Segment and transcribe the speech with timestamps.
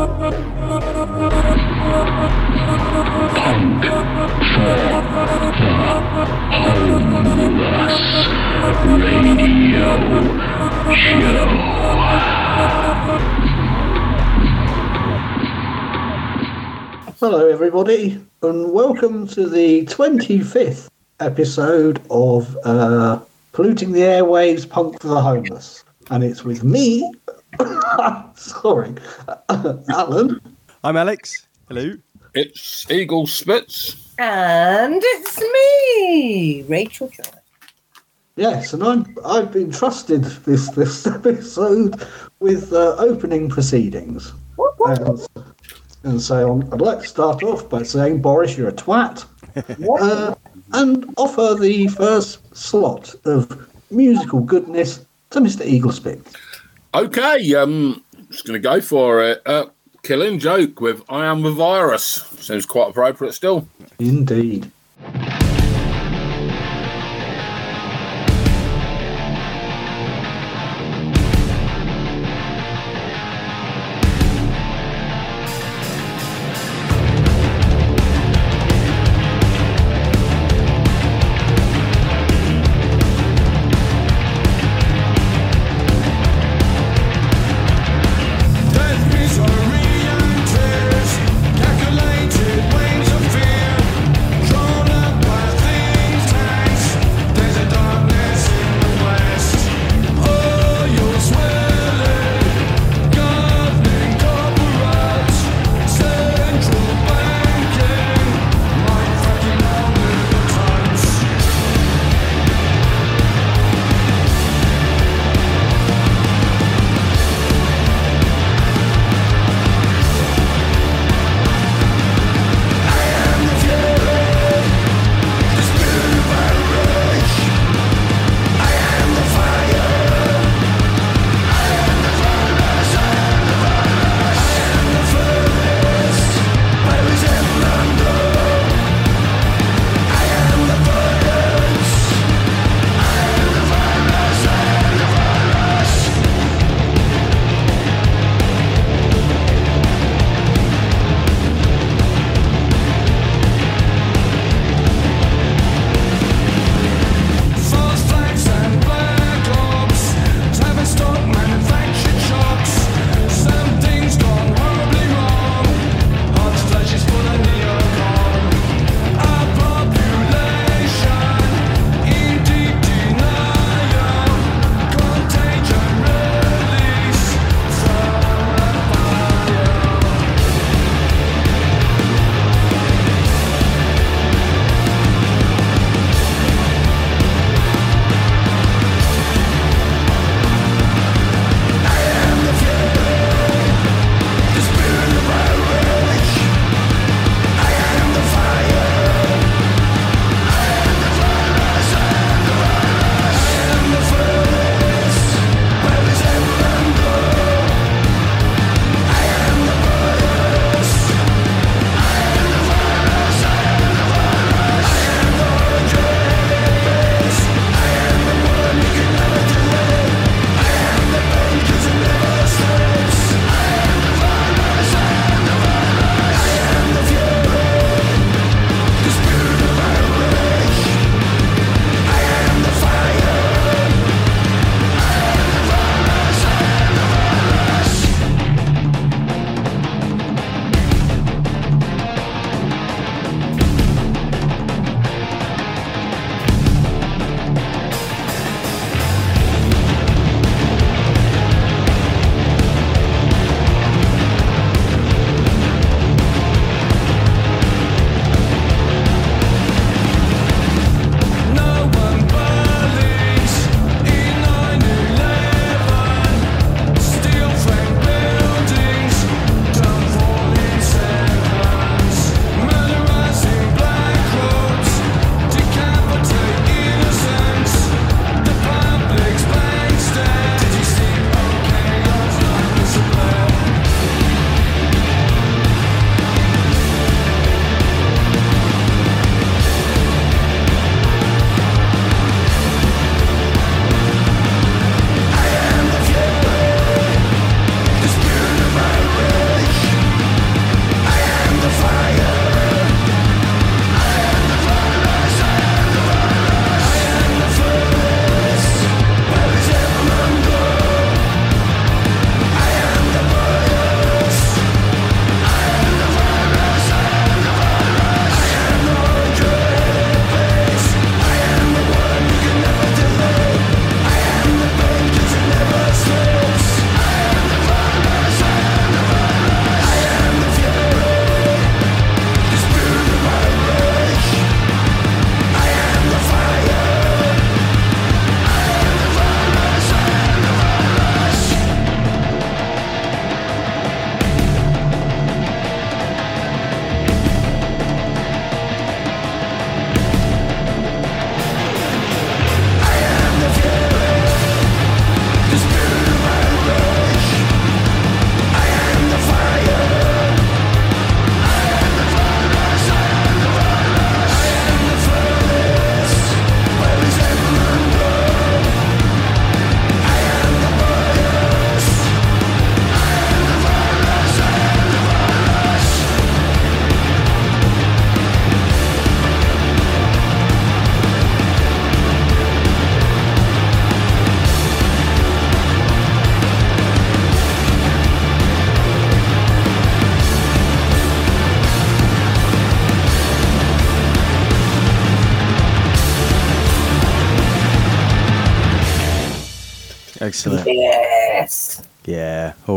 [0.00, 0.08] Hello,
[17.50, 20.88] everybody, and welcome to the 25th
[21.20, 23.20] episode of uh,
[23.52, 25.84] Polluting the Airwaves Punk for the Homeless.
[26.08, 27.12] And it's with me,
[28.34, 28.94] sorry,
[29.48, 30.40] Alan,
[30.84, 31.46] I'm Alex.
[31.68, 31.92] Hello.
[32.34, 34.14] It's Eagle Spitz.
[34.18, 37.24] And it's me, Rachel Joy.
[38.36, 42.06] Yes, and I'm I've been trusted this this episode
[42.38, 44.32] with uh, opening proceedings,
[44.86, 45.26] and,
[46.04, 49.24] and so I'm- I'd like to start off by saying Boris, you're a twat,
[50.00, 50.34] uh,
[50.72, 55.66] and offer the first slot of musical goodness to Mr.
[55.66, 56.20] Eagle Spit.
[56.92, 59.42] Okay, um, just going to go for it.
[59.46, 59.66] Uh,
[60.02, 62.04] killing joke with I am the virus.
[62.38, 63.68] Seems quite appropriate still.
[63.98, 64.70] Indeed.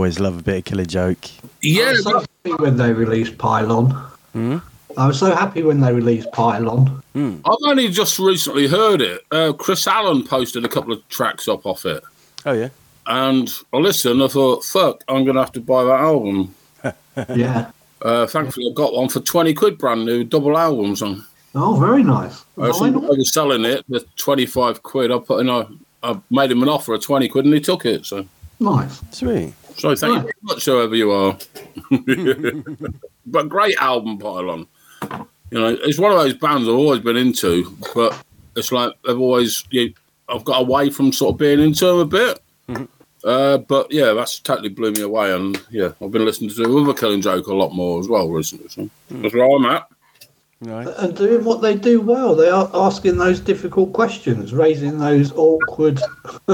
[0.03, 1.17] Always love a bit of Killing Joke.
[1.23, 3.91] I Yeah, was so happy when they released Pylon.
[4.33, 4.57] Hmm?
[4.97, 7.01] I was so happy when they released Pylon.
[7.15, 9.21] I've only just recently heard it.
[9.31, 12.03] Uh, Chris Allen posted a couple of tracks up off it.
[12.45, 12.67] Oh yeah.
[13.07, 16.53] And I listened, I thought, fuck, I'm going to have to buy that album.
[17.33, 17.71] Yeah.
[18.01, 21.01] Uh, thankfully, I got one for 20 quid, brand new, double albums.
[21.01, 21.23] And
[21.55, 22.43] Oh, very nice.
[22.57, 25.11] I was, I was selling it for 25 quid.
[25.13, 25.65] I put in a,
[26.03, 28.05] I made him an offer of 20 quid and he took it.
[28.05, 28.25] So,
[28.59, 29.01] Nice.
[29.11, 29.53] Sweet.
[29.77, 31.37] So thank you very much, whoever you are.
[33.25, 34.67] but great album, Pylon.
[35.51, 38.17] You know, it's one of those bands I've always been into, but
[38.55, 39.93] it's like I've always, you,
[40.29, 42.39] I've got away from sort of being into them a bit.
[43.23, 46.93] Uh, but yeah, that's totally blew me away, and yeah, I've been listening to other
[46.93, 48.67] Killing Joke a lot more as well recently.
[48.67, 49.87] So that's where I'm at.
[50.59, 50.87] Right.
[50.97, 52.35] And doing what they do well.
[52.35, 56.01] They are asking those difficult questions, raising those awkward,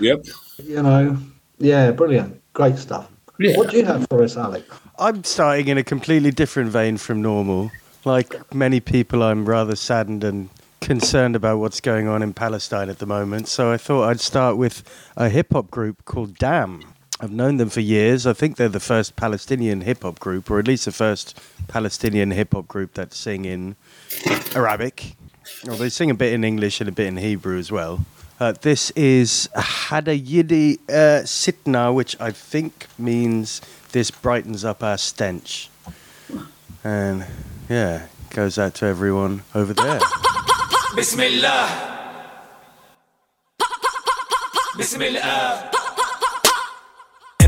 [0.00, 0.24] Yep.
[0.62, 1.16] you know.
[1.58, 2.41] Yeah, brilliant.
[2.52, 3.10] Great stuff.
[3.38, 3.56] Yeah.
[3.56, 4.64] What do you have for us, Alec?
[4.98, 7.70] I'm starting in a completely different vein from normal.
[8.04, 10.50] Like many people, I'm rather saddened and
[10.80, 13.48] concerned about what's going on in Palestine at the moment.
[13.48, 14.82] So I thought I'd start with
[15.16, 16.82] a hip hop group called Dam.
[17.20, 18.26] I've known them for years.
[18.26, 22.32] I think they're the first Palestinian hip hop group, or at least the first Palestinian
[22.32, 23.76] hip hop group that sing in
[24.54, 25.14] Arabic.
[25.64, 28.04] Well, they sing a bit in English and a bit in Hebrew as well.
[28.42, 33.60] Uh, this is Hadayidi uh, Sitna, which I think means
[33.92, 35.70] this brightens up our stench.
[36.82, 37.24] And
[37.68, 40.00] yeah, goes out to everyone over there.
[40.96, 41.70] Bismillah.
[44.76, 45.70] Bismillah.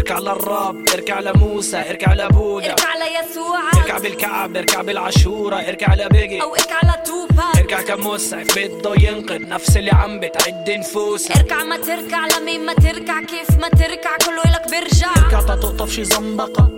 [0.04, 3.60] اركع للرب اركع لموسى اركع لبودا اركع ليسوع.
[3.74, 6.42] اركع بالكعب اركع بالعشورة اركع لبيجي.
[6.42, 12.26] أو اركع لتوبا اركع كمسعف بده ينقذ نفس اللي عم بتعد نفوسها اركع ما تركع
[12.38, 16.68] لمين ما تركع كيف ما تركع كله لك برجع اركع تقطف شي زنبقة.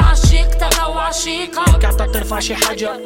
[0.00, 1.68] لعشيقتك أو عشيقك.
[1.68, 3.00] اركع ترفع شي حجر.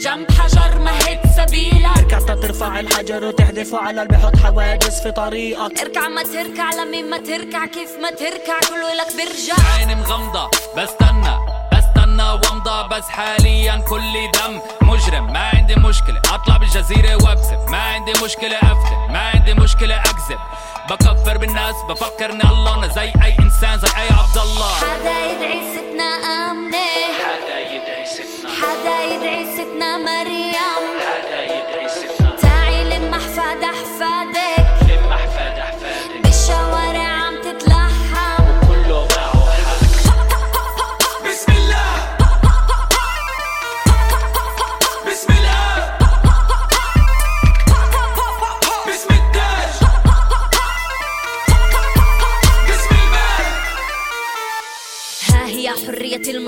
[0.00, 5.80] جنب حجر مهد سبيلك اركع ترفع الحجر وتحدفه على اللي بحط حواجز في طريقك.
[5.80, 11.36] اركع ما تركع لمين ما تركع كيف ما تركع كله لك برجع عيني مغمضة بستنى
[11.72, 15.32] بستنى وامضى بس حاليا كل دم مجرم.
[15.32, 19.12] ما عندي مشكلة أطلع بالجزيرة وابسم ما عندي مشكلة أفتن.
[19.12, 20.38] ما عندي مشكلة أكذب.
[20.90, 24.72] بكفر بالناس بفكرني الله أنا زي أي إنسان زي أي عبد الله.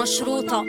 [0.04, 0.64] المشروطة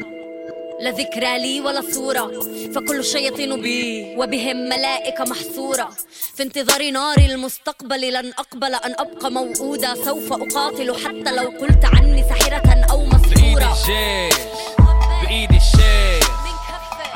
[0.81, 2.31] لا ذكرى لي ولا صورة
[2.75, 5.89] فكل الشياطين بي وبهم ملائكة محصورة.
[6.35, 12.23] في انتظار نار المستقبل لن أقبل أن أبقى موؤودة سوف أقاتل حتى لو قلت عني
[12.23, 13.71] ساحرة أو مسحورة.
[13.71, 14.35] الجيش
[15.23, 16.31] بايدي الشيخ.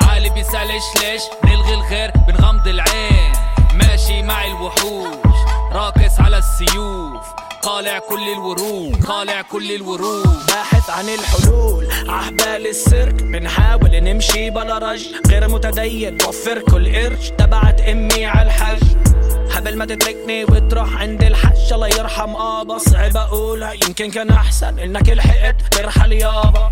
[0.02, 3.34] عالي بيسألش ليش؟ نلغي الغير بنغمض العين.
[3.74, 5.38] ماشي مع الوحوش
[5.72, 7.26] راقص على السيوف.
[7.62, 10.46] قالع كل الورود قالع كل الورود.
[10.48, 16.18] باحث عن الحلول عهبال السيرك بنحاول نمشي بلا رج غير متدين.
[16.28, 18.84] وفر كل قرش تبعت أمي على الحج.
[19.56, 22.78] قبل ما تتركني وتروح عند الحج الله يرحم آبا.
[22.78, 26.72] صعب أقولها يمكن كان أحسن إنك لحقت ترحل يابا.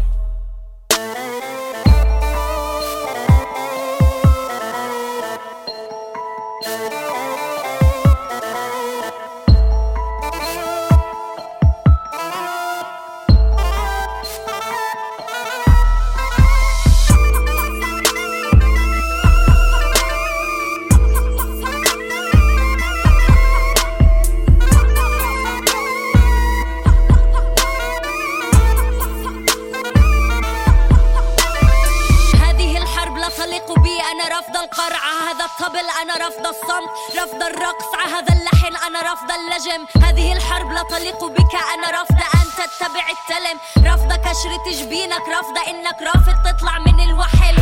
[37.48, 39.82] الرقص هذا اللحن أنا رفض اللجم.
[40.06, 43.58] هذه الحرب لا تليق بك أنا رفض أن تتبع التلم.
[43.94, 47.56] رفض كشرة جبينك رفض إنك رافض تطلع من الوحل.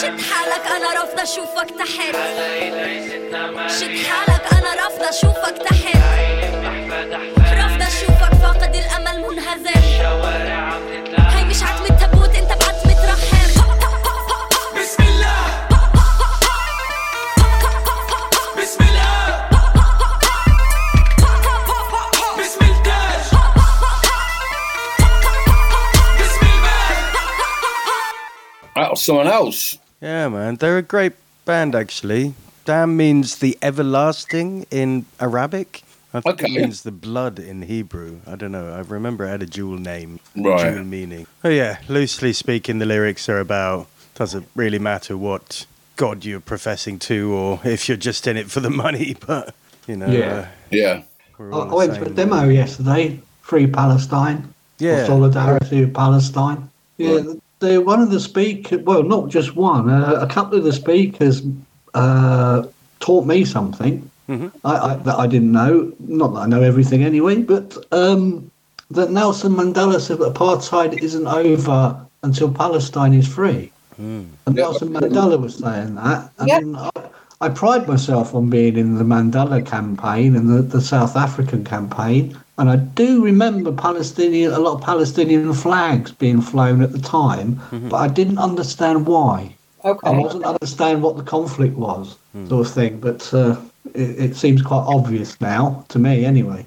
[0.00, 2.16] شد حالك أنا رافض أشوفك تحت
[3.80, 5.96] شد حالك أنا رافض أشوفك تحت
[7.38, 9.80] رافض أشوفك فاقد الأمل منهزم.
[9.80, 11.11] هاي مش
[28.76, 29.78] was someone else.
[30.00, 30.56] Yeah, man.
[30.56, 31.12] They're a great
[31.44, 32.34] band, actually.
[32.64, 35.82] Dam means the everlasting in Arabic.
[36.14, 36.54] I think Okay.
[36.54, 38.18] it means the blood in Hebrew.
[38.26, 38.72] I don't know.
[38.72, 40.72] I remember it had a dual name, Right.
[40.74, 41.26] dual meaning.
[41.42, 41.78] Oh, yeah.
[41.88, 45.64] Loosely speaking, the lyrics are about doesn't really matter what
[45.96, 49.54] God you're professing to or if you're just in it for the money, but,
[49.86, 50.06] you know.
[50.06, 50.32] Yeah.
[50.34, 51.02] uh, Yeah.
[51.40, 55.06] I, I went to a demo yesterday, Free Palestine, Yeah.
[55.06, 56.68] solidarity with Palestine.
[56.98, 57.22] Yeah,
[57.62, 61.42] the, one of the speakers, well, not just one, uh, a couple of the speakers
[61.94, 62.66] uh,
[63.00, 64.52] taught me something Mhm.
[64.64, 65.92] I, I, that I didn't know.
[66.00, 68.50] Not that I know everything anyway, but um,
[68.90, 73.72] that Nelson Mandela said that apartheid isn't over until Palestine is free.
[74.00, 74.28] Mm.
[74.46, 76.30] And Nelson Mandela was saying that.
[76.38, 76.90] And I,
[77.40, 82.38] I pride myself on being in the Mandela campaign and the, the South African campaign.
[82.58, 87.60] And I do remember Palestinian, a lot of Palestinian flags being flown at the time,
[87.88, 89.54] but I didn't understand why.
[89.84, 90.06] Okay.
[90.06, 90.18] I Okay.
[90.22, 92.16] wasn't understand what the conflict was,
[92.48, 93.00] sort of thing.
[93.00, 93.56] But uh,
[93.94, 96.66] it, it seems quite obvious now to me, anyway.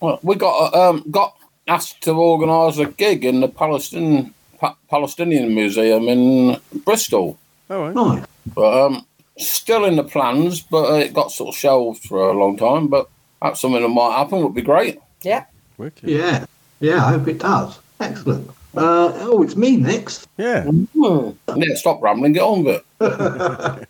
[0.00, 1.34] Well, we got uh, um, got
[1.66, 7.38] asked to organise a gig in the Palestinian pa- Palestinian Museum in Bristol,
[7.70, 7.94] All right.
[7.94, 8.24] Right.
[8.54, 10.62] but um, still in the plans.
[10.62, 12.88] But uh, it got sort of shelved for a long time.
[12.88, 13.08] But
[13.42, 14.42] that's something that might happen.
[14.42, 14.98] Would be great.
[15.22, 15.44] Yeah.
[15.76, 16.08] Wicked.
[16.08, 16.46] Yeah.
[16.80, 17.78] Yeah, I hope it does.
[18.00, 18.48] Excellent.
[18.76, 20.28] Uh, oh, it's me next.
[20.36, 20.64] Yeah.
[20.64, 21.30] Hmm.
[21.56, 22.32] Yeah, stop rambling.
[22.34, 23.88] Get on with it.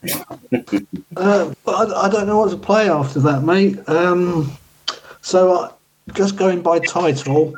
[1.17, 3.77] Uh, but I, I don't know what to play after that, mate.
[3.89, 4.53] Um,
[5.21, 5.73] so, uh,
[6.15, 7.55] just going by title,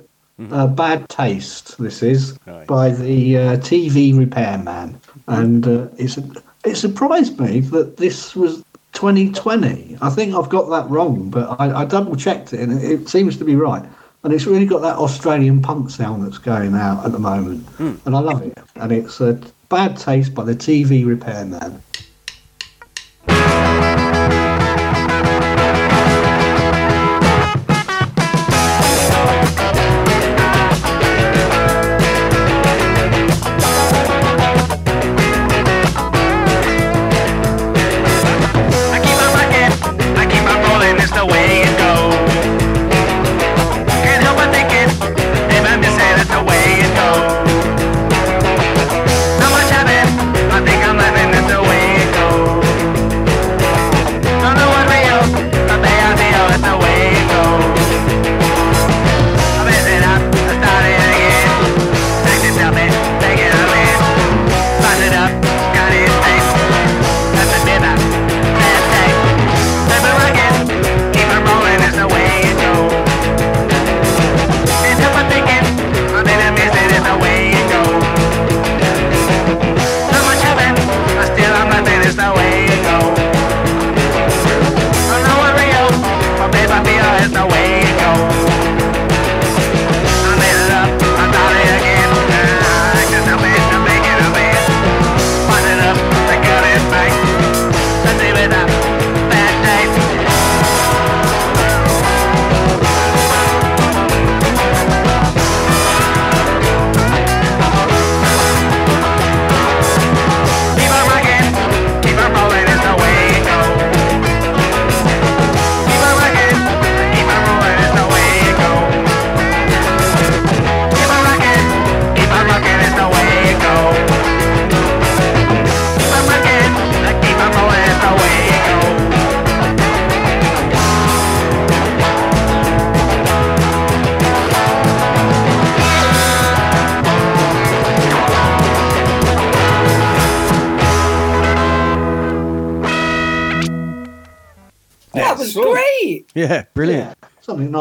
[0.50, 2.66] uh, Bad Taste, this is, Nice.
[2.66, 4.98] by the uh, TV Repairman.
[5.26, 6.18] And uh, it's,
[6.64, 9.98] it surprised me that this was 2020.
[10.00, 13.08] I think I've got that wrong, but I, I double checked it and it, it
[13.08, 13.84] seems to be right.
[14.22, 17.66] And it's really got that Australian punk sound that's going out at the moment.
[17.70, 17.94] Hmm.
[18.04, 18.58] And I love it.
[18.76, 21.82] And it's a Bad Taste by the TV Repairman.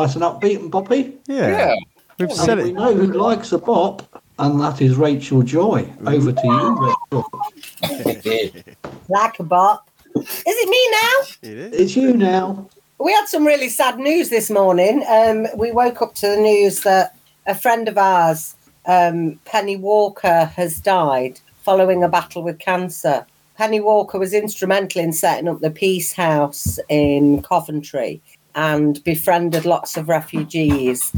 [0.09, 1.15] Nice and upbeat and boppy.
[1.27, 1.47] Yeah.
[1.47, 1.75] Yeah.
[2.17, 2.73] We've said And we it.
[2.73, 5.89] know who likes a bop, and that is Rachel Joy.
[6.05, 7.25] Over to you, Rachel.
[9.09, 9.89] Like a bop.
[10.15, 11.49] Is it me now?
[11.51, 11.81] It is.
[11.81, 12.69] It's you now.
[12.99, 15.03] We had some really sad news this morning.
[15.07, 17.15] Um, we woke up to the news that
[17.47, 23.25] a friend of ours, um, Penny Walker, has died following a battle with cancer.
[23.57, 28.21] Penny Walker was instrumental in setting up the Peace House in Coventry
[28.55, 31.11] and befriended lots of refugees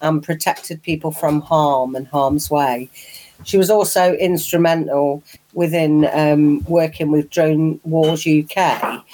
[0.00, 2.90] and protected people from harm and harm's way.
[3.44, 9.04] She was also instrumental within um, working with Drone Wars UK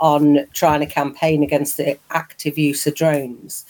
[0.00, 3.64] on trying to campaign against the active use of drones.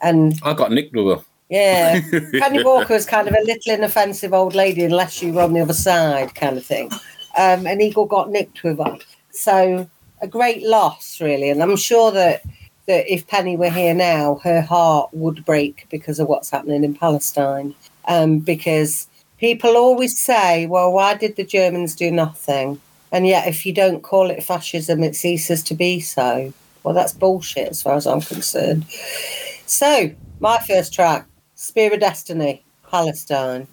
[0.00, 1.24] And I got nicked with her.
[1.48, 2.00] Yeah,
[2.38, 5.60] Penny Walker was kind of a little inoffensive old lady, unless you were on the
[5.60, 6.90] other side, kind of thing.
[7.38, 8.98] Um, and Eagle got nicked with her,
[9.30, 9.88] so
[10.20, 11.48] a great loss, really.
[11.48, 12.42] And I'm sure that
[12.88, 16.94] that if Penny were here now, her heart would break because of what's happening in
[16.94, 17.74] Palestine.
[18.08, 19.06] Um, because
[19.38, 22.80] people always say, "Well, why did the Germans do nothing?"
[23.12, 26.52] And yet, if you don't call it fascism, it ceases to be so.
[26.82, 28.86] Well, that's bullshit as far as I'm concerned.
[29.66, 33.68] So, my first track, Spear of Destiny, Palestine.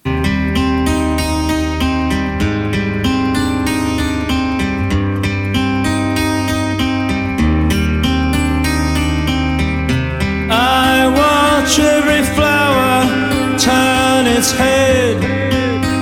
[14.45, 15.17] Its head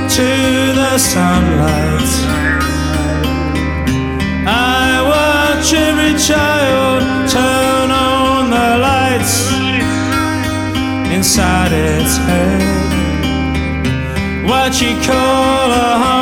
[0.10, 0.28] to
[0.76, 2.12] the sunlight.
[4.46, 9.36] I watch every child turn on the lights
[11.16, 12.62] inside its head.
[14.46, 16.13] What you call a home,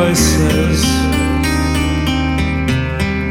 [0.00, 0.80] voices.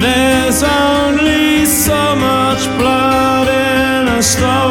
[0.05, 4.69] There's only so much blood in a stone.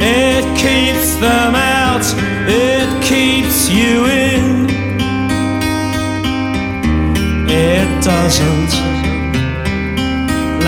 [0.00, 1.52] It keeps them
[1.84, 2.06] out,
[2.66, 3.94] it keeps you
[4.30, 4.46] in.
[7.48, 8.72] It doesn't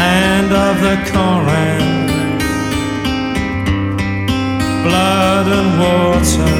[0.01, 1.70] land of the Koran,
[5.81, 6.57] water,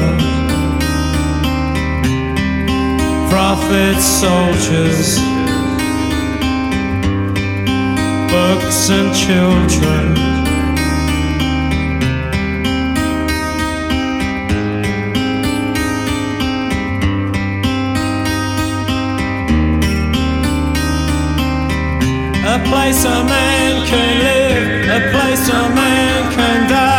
[3.29, 5.19] prophets, soldiers,
[8.31, 10.05] books and children.
[22.43, 26.90] A place a man can live, a place a man can die.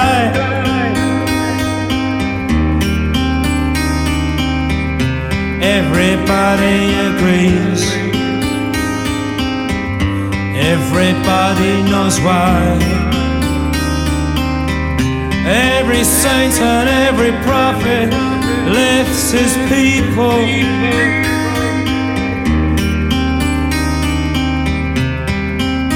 [6.53, 7.83] Everybody agrees,
[10.55, 12.77] everybody knows why.
[15.47, 18.13] Every saint and every prophet
[18.71, 20.45] lifts his people.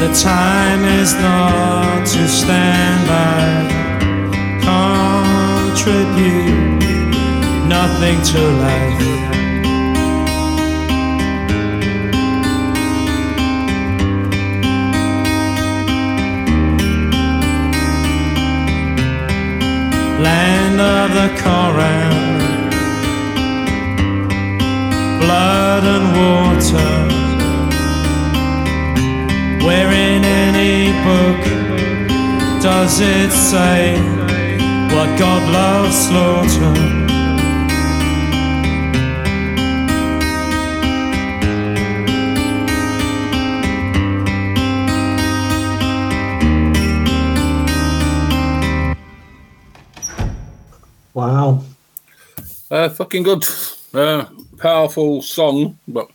[0.00, 3.68] The time is not to stand by,
[5.68, 6.08] contribute
[7.68, 9.15] nothing to life.
[20.18, 22.38] Land of the Koran,
[25.20, 27.16] blood and water
[29.66, 31.42] where in any book
[32.62, 33.96] does it say
[34.94, 36.95] what God loves slaughter?
[52.86, 53.44] Uh, fucking good.
[53.92, 54.26] Uh,
[54.58, 56.08] powerful song, but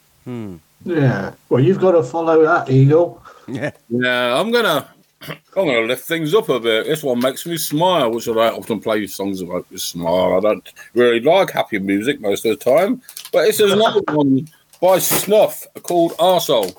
[0.85, 1.33] Yeah.
[1.49, 3.21] Well, you've got to follow that, Eagle.
[3.47, 3.71] Yeah.
[3.89, 4.89] yeah, I'm gonna.
[5.27, 6.85] I'm gonna lift things up a bit.
[6.85, 10.37] This one makes me smile, which I don't often play songs about me smile.
[10.37, 13.01] I don't really like happy music most of the time,
[13.33, 14.47] but this is another one
[14.81, 16.73] by Snuff called Arsehole.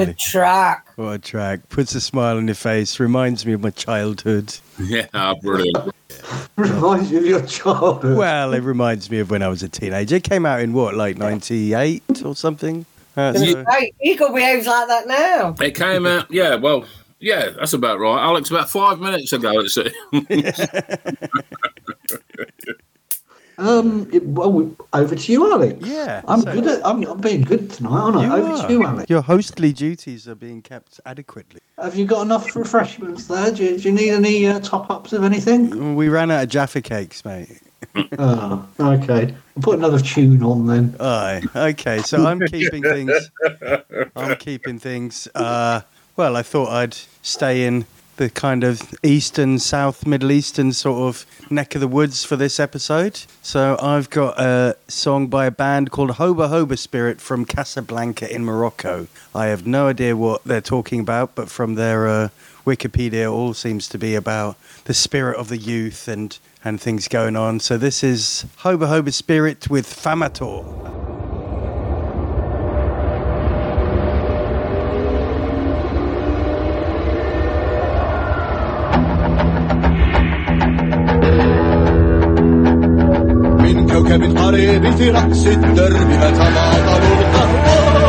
[0.00, 0.86] What a track.
[0.96, 1.68] What a track.
[1.68, 2.98] Puts a smile on your face.
[3.00, 4.54] Reminds me of my childhood.
[4.82, 5.94] Yeah, brilliant.
[6.56, 8.16] Reminds you of your childhood.
[8.16, 10.16] Well, it reminds me of when I was a teenager.
[10.16, 12.86] It came out in what, like 98 or something?
[13.14, 15.54] Uh, so- Hey, Eagle behaves like that now.
[15.60, 16.86] It came out, yeah, well,
[17.18, 18.22] yeah, that's about right.
[18.22, 19.76] Alex, about five minutes ago, it's
[23.60, 25.86] Um, it- well, we- over to you, Alex.
[25.86, 26.66] Yeah, I'm so- good.
[26.66, 28.38] At, I'm, I'm being good tonight, aren't I?
[28.38, 28.66] Over are.
[28.66, 29.10] to you, Alex.
[29.10, 31.60] Your hostly duties are being kept adequately.
[31.80, 33.52] Have you got enough refreshments there?
[33.52, 35.94] Do you, do you need any uh, top ups of anything?
[35.94, 37.60] We ran out of Jaffa cakes, mate.
[38.18, 39.34] oh, okay.
[39.56, 40.96] I'll put another tune on then.
[40.98, 41.42] Aye.
[41.54, 43.30] Okay, so I'm keeping things.
[44.16, 45.28] I'm keeping things.
[45.34, 45.82] Uh,
[46.16, 47.84] well, I thought I'd stay in
[48.20, 52.60] the kind of eastern, south, Middle Eastern sort of neck of the woods for this
[52.60, 53.18] episode.
[53.40, 58.44] So I've got a song by a band called Hoba Hoba Spirit from Casablanca in
[58.44, 59.06] Morocco.
[59.34, 62.28] I have no idea what they're talking about, but from their uh,
[62.66, 67.36] Wikipedia, all seems to be about the spirit of the youth and and things going
[67.36, 67.58] on.
[67.58, 71.09] So this is Hoba Hoba Spirit with Famator.
[85.00, 88.00] في رأس الدرب يتماطل القهوة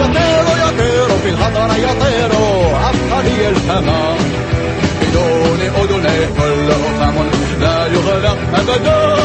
[0.00, 2.30] يطير يطير في الهضر يطير
[2.74, 4.14] عبقري الفما
[5.02, 7.14] بدون أذنيه كله فم
[7.60, 9.16] لا يغلق أبدا.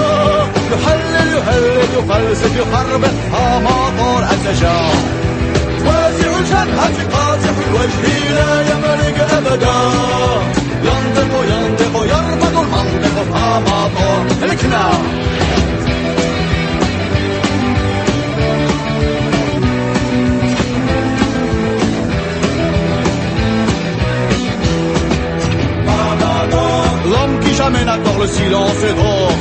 [0.71, 4.79] يحلل يهلل يفلسف يخربط أماطر أسجا
[5.85, 9.77] واسع الجبهة قاطع الوجه لا يملك أبدا.
[10.83, 15.01] ينطق ينطق يربط المنطق أماطر الكنار
[27.46, 29.32] qui jamais n'adore le silence est d'or.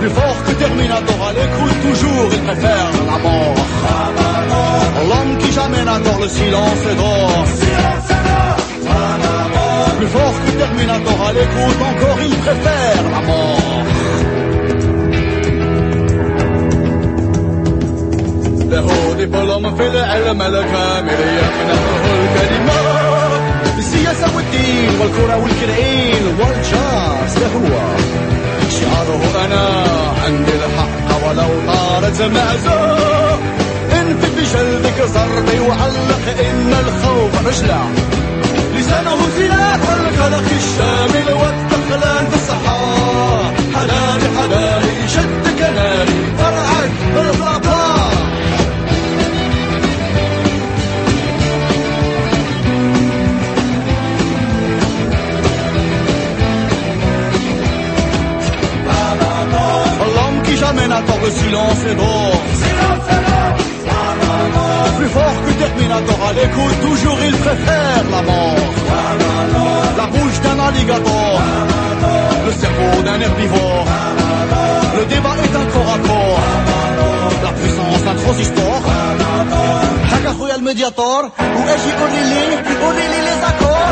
[0.00, 3.54] Plus fort que Terminator à l'écoute toujours, il préfère la mort.
[5.08, 7.44] L'homme qui jamais n'adore le silence est d'or.
[9.98, 13.84] Plus fort que Terminator à l'écoute, encore il préfère la mort.
[18.74, 22.57] له دبلوم في العلم الكامل يمنحه الكلمات
[24.19, 27.37] السياسة والدين والكرة والكرعين والجاز.
[27.55, 27.75] هو.
[28.79, 29.83] شعاره أنا
[30.25, 32.97] عندي الحق ولو طارت معزة
[33.93, 37.81] انفد بجلدك ضربي وعلق إن الخوف رجلة
[38.75, 43.53] لسانه سلاح الكلق الشامل والتخلان في الصحراء.
[43.75, 47.78] حلالي حلالي شد كناري فرعك بالفلاطات
[60.69, 62.41] Terminator, le silence est d'or.
[64.99, 68.69] Plus fort que Terminator, à l'écoute, toujours il préfère la mort.
[69.97, 71.41] La bouche d'un alligator,
[72.45, 73.85] le cerveau d'un herbivore.
[74.97, 76.39] Le débat est un corps à corps,
[77.45, 78.81] la puissance d'un transistor.
[80.13, 83.89] Hakakouya le médiator, où est-ce qu'on les accords?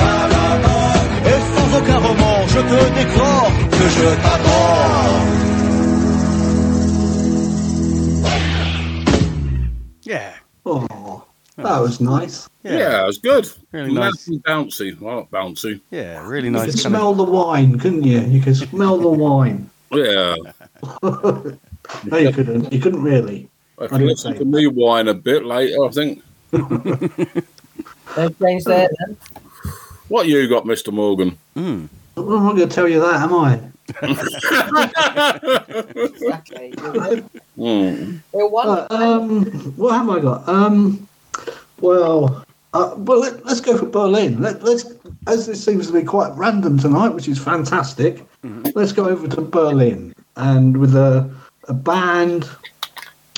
[1.26, 5.47] Et sans aucun remords, je te déclare que je t'adore.
[11.68, 12.50] That was nice.
[12.64, 13.50] Yeah, it was good.
[13.72, 14.28] Really nice nice.
[14.28, 15.02] and bouncy.
[15.02, 15.80] I like bouncy.
[15.92, 16.68] Yeah, really nice.
[16.68, 18.20] You could smell of, the wine, couldn't you?
[18.22, 19.70] You could smell the wine.
[19.92, 20.36] Yeah.
[22.04, 22.74] No, you couldn't.
[22.74, 23.50] You couldn't really.
[23.80, 26.22] I I can didn't listen say to me whine a bit later, I think.
[26.52, 29.18] They've changed their then.
[30.10, 30.92] What you got, Mr.
[30.92, 31.38] Morgan?
[31.56, 31.88] mm.
[32.18, 33.62] I'm not going to tell you that, am I?
[35.96, 36.74] Exactly.
[37.56, 38.20] We're.
[38.34, 39.46] Uh, um,
[39.78, 40.50] what have I got?
[40.50, 41.08] Um,
[41.82, 44.42] well, uh, well, let, let's go for Berlin.
[44.42, 44.86] Let, let's,
[45.28, 48.26] as this seems to be quite random tonight, which is fantastic.
[48.76, 51.30] Let's go over to Berlin and with a,
[51.68, 52.48] a band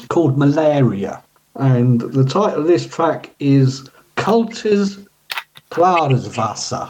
[0.09, 1.21] called Malaria,
[1.55, 5.05] and the title of this track is Kaltes
[5.71, 6.89] Klares Wasser,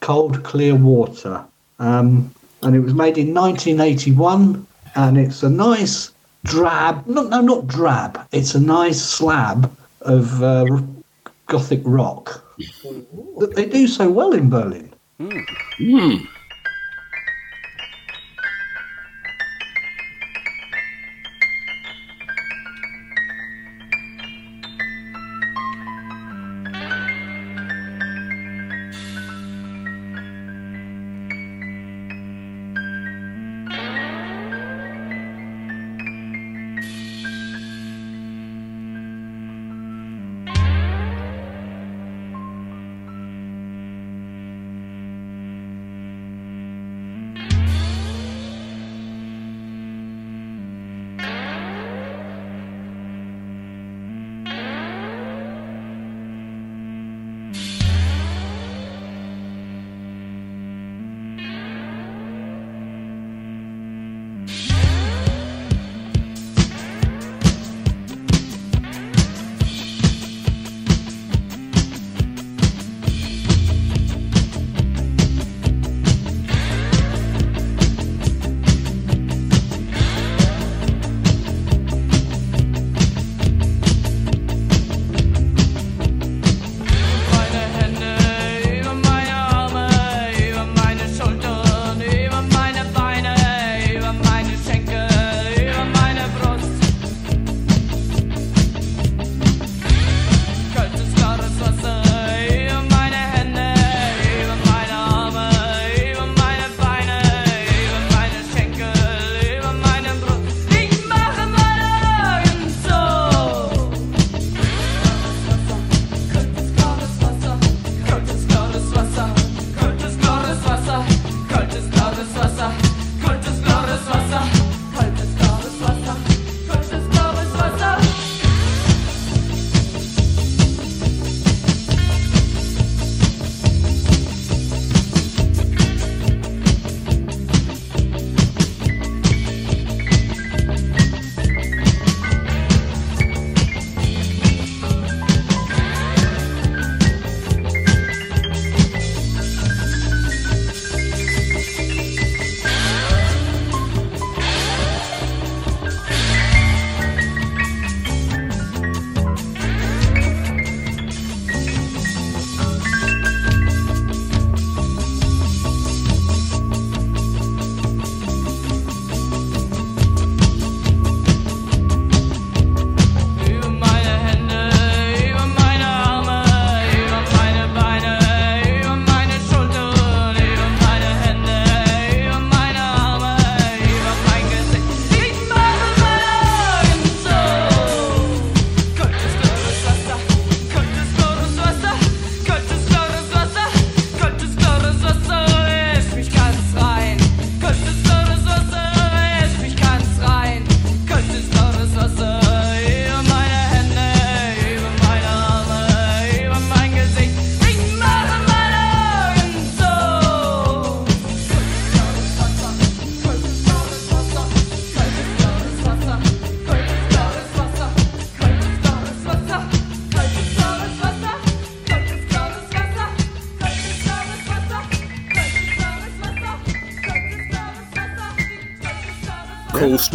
[0.00, 1.44] cold clear water.
[1.78, 6.10] Um, and it was made in 1981, and it's a nice
[6.44, 8.26] drab, no, no, not drab.
[8.32, 9.76] It's a nice slab
[10.06, 10.80] of uh,
[11.46, 12.44] gothic rock
[13.38, 14.92] that they do so well in Berlin.
[15.18, 15.40] Hmm.
[15.78, 16.20] cool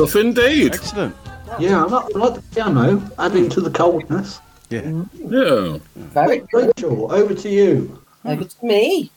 [0.07, 0.73] stuff indeed.
[0.73, 1.15] Excellent.
[1.59, 4.39] Yeah, I like, I like the piano adding to the coldness.
[4.69, 5.03] Yeah.
[5.13, 5.77] Yeah.
[5.95, 8.01] Very Rachel, over to you.
[8.25, 9.11] Over to me.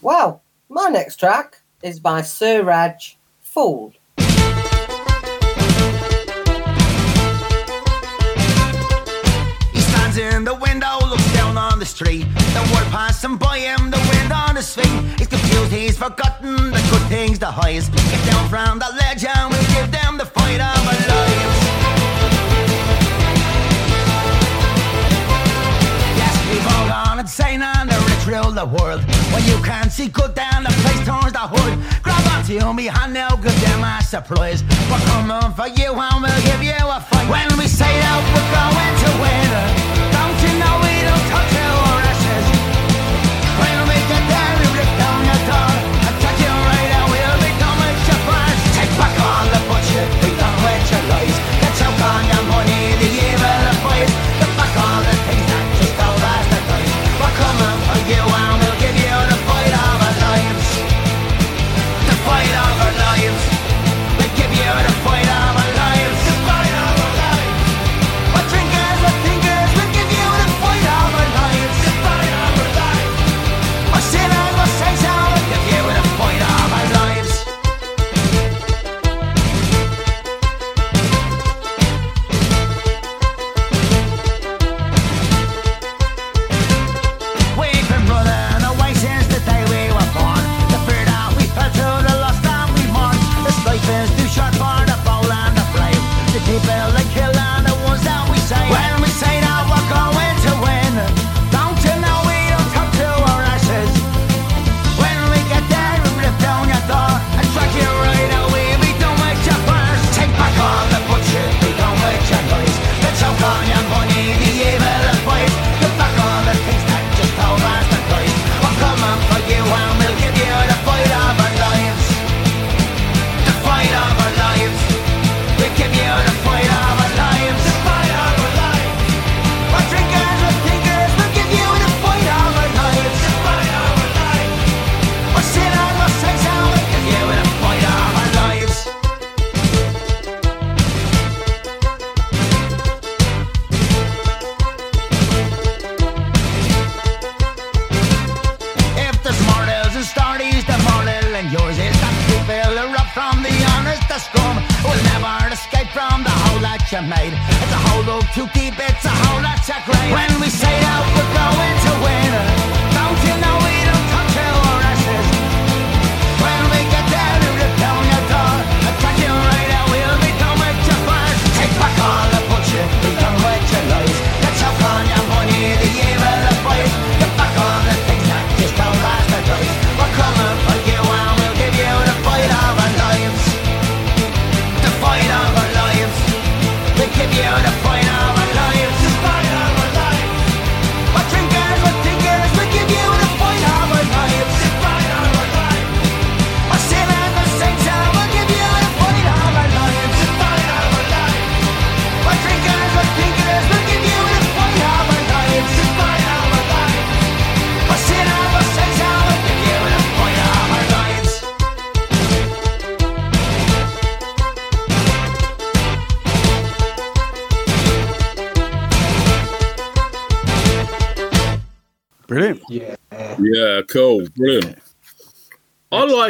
[0.00, 3.94] Well, my next track is by Sir Raj Fool.
[4.18, 4.24] He
[9.80, 12.26] stands in the window, looks down on the street.
[12.52, 15.18] The world passing by him, the wind on his feet.
[15.18, 17.88] He's confused, he's forgotten the good things, the highs.
[17.88, 21.60] Get down from the ledge and we'll give them the fight of our lives.
[26.20, 29.00] Yes, we've all gone insane and the rich rule the world.
[29.32, 31.74] When you can't see good down, the place turns the hood.
[32.02, 34.62] Grab onto me hand now, give them a surprise.
[34.90, 37.28] We're coming for you and we'll give you a fight.
[37.32, 39.48] When we say that we're going to win,
[40.12, 41.61] don't you know we don't touch our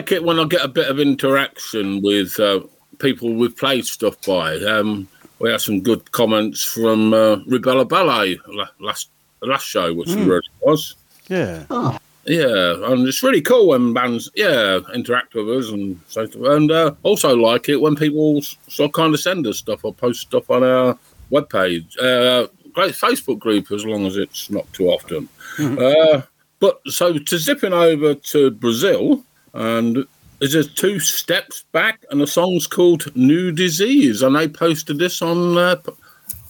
[0.03, 2.61] like it when I get a bit of interaction with uh,
[2.99, 4.57] people we've played stuff by.
[4.57, 5.07] Um,
[5.39, 8.39] we had some good comments from uh, Rubella Ballet
[8.81, 9.11] last
[9.43, 10.27] last show, which Mm.
[10.27, 10.95] really was.
[11.29, 11.65] Yeah.
[11.71, 16.23] Oh, Yeah, and it's really cool when bands, yeah, interact with us and so.
[16.55, 19.93] And uh, also like it when people sort of kind of send us stuff or
[19.95, 20.97] post stuff on our
[21.33, 21.97] webpage.
[22.01, 25.29] Uh, great Facebook group as long as it's not too often.
[25.59, 26.23] Uh,
[26.61, 29.25] but so to zipping over to Brazil,
[29.55, 30.07] and
[30.41, 35.23] is there two steps back, and the song's called "New Disease," and they posted this
[35.23, 35.77] on uh,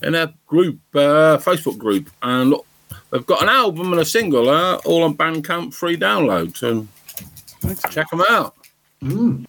[0.02, 2.54] in a group, uh, Facebook group, and
[3.10, 6.56] they've got an album and a single, uh, all on Bandcamp, free download.
[6.56, 6.86] So
[7.90, 8.54] check them out.
[9.02, 9.46] mm.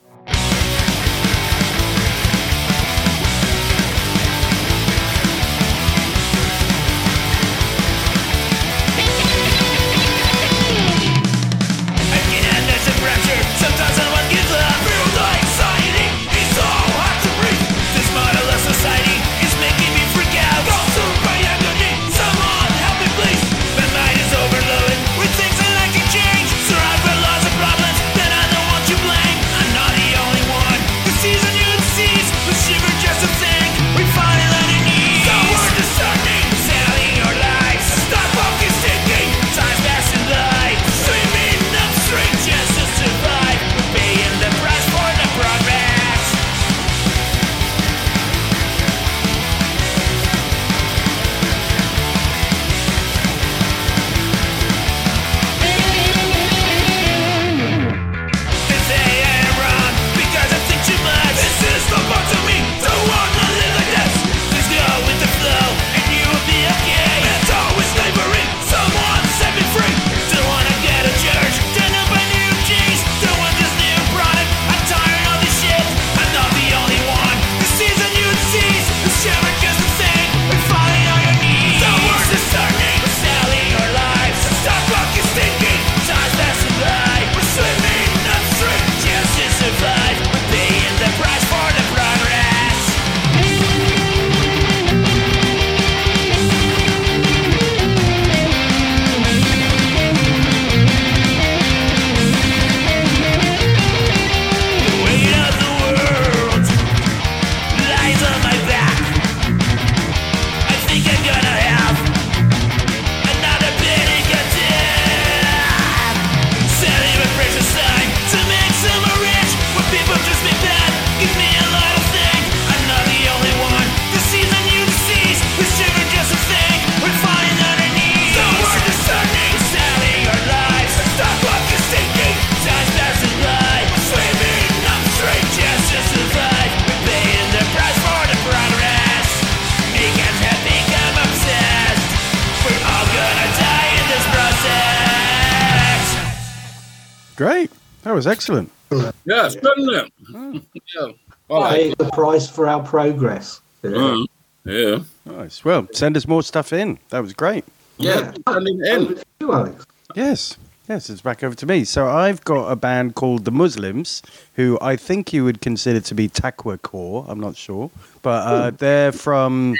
[148.23, 148.71] Was excellent.
[148.89, 149.11] Yeah,
[149.47, 150.63] it's good, isn't it?
[150.95, 151.57] yeah.
[151.57, 153.59] I Pay the price for our progress.
[153.83, 153.89] Yeah.
[153.89, 154.25] Mm.
[154.63, 154.99] Yeah.
[155.25, 155.65] Nice.
[155.65, 156.99] Well, send us more stuff in.
[157.09, 157.65] That was great.
[157.97, 158.31] Yeah.
[158.47, 159.19] Sending in.
[159.41, 159.85] You, Alex.
[160.15, 160.55] Yes.
[160.87, 161.83] Yes, it's back over to me.
[161.83, 164.21] So I've got a band called the Muslims,
[164.55, 167.25] who I think you would consider to be Taqwacore.
[167.27, 169.75] I'm not sure, but uh, they're from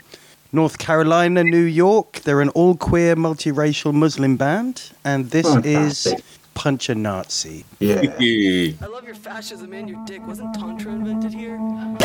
[0.52, 2.20] North Carolina, New York.
[2.24, 6.24] They're an all queer, multiracial Muslim band, and this is Fantastic.
[6.54, 7.66] Punch a Nazi.
[7.80, 8.02] Yeah.
[8.20, 8.74] Yeah.
[8.82, 10.26] I love your fascism and your dick.
[10.26, 11.58] Wasn't Tantra invented here?
[11.58, 11.98] Yeah.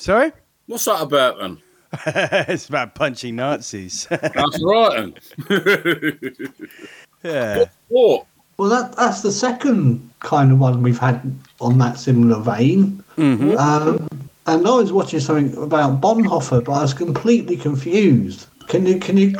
[0.00, 0.32] Sorry?
[0.66, 1.58] What's that about then?
[2.06, 4.06] it's about punching Nazis.
[4.10, 5.12] That's right
[5.48, 6.48] then.
[7.22, 7.64] yeah.
[7.88, 8.26] what?
[8.56, 11.20] Well, that that's the second kind of one we've had
[11.60, 13.02] on that similar vein.
[13.16, 13.56] Mhm.
[13.56, 14.08] Um,
[14.46, 18.46] and I was watching something about Bonhoeffer, but I was completely confused.
[18.68, 19.30] Can you can you?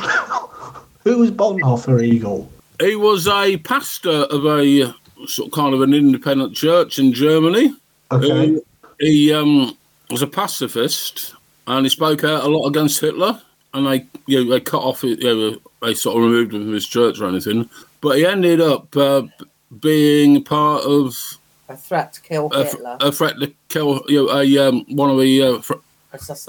[1.03, 2.51] Who was Bonhoeffer Eagle?
[2.79, 4.93] He was a pastor of a uh,
[5.27, 7.75] sort of kind of an independent church in Germany.
[8.11, 8.55] Okay.
[8.55, 8.59] Uh,
[8.99, 9.77] he um,
[10.11, 11.35] was a pacifist
[11.67, 13.41] and he spoke out a lot against Hitler.
[13.73, 16.65] And they, you know, they cut off, it, you know, they sort of removed him
[16.65, 17.69] from his church or anything.
[18.01, 19.23] But he ended up uh,
[19.79, 21.15] being part of
[21.69, 22.97] A threat to kill a, Hitler.
[22.99, 25.73] a threat to kill you know, a um, one of the uh, fr-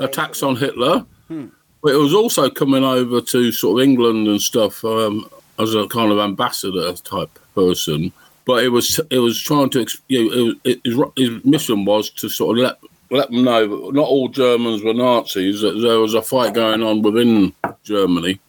[0.00, 1.06] attacks on Hitler.
[1.28, 1.46] Hmm.
[1.82, 5.86] But it was also coming over to sort of England and stuff um, as a
[5.88, 8.12] kind of ambassador type person.
[8.44, 11.84] But it was it was trying to you know, it was, it, his, his mission
[11.84, 12.78] was to sort of let
[13.12, 15.60] let them know that not all Germans were Nazis.
[15.60, 17.52] That there was a fight going on within
[17.84, 18.40] Germany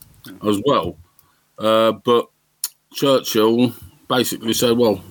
[0.47, 0.97] as well.
[1.59, 2.27] Uh, but
[2.93, 3.73] Churchill
[4.07, 5.03] basically said, "Well,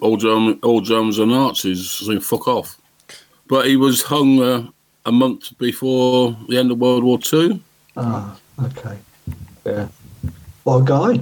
[0.00, 2.78] all German all Germans are Nazis, so fuck off."
[3.48, 4.68] But he was hung uh,
[5.06, 7.60] a month before the end of World War Two.
[7.96, 8.98] Ah, okay.
[9.64, 9.88] Yeah.
[10.64, 11.20] What a guy.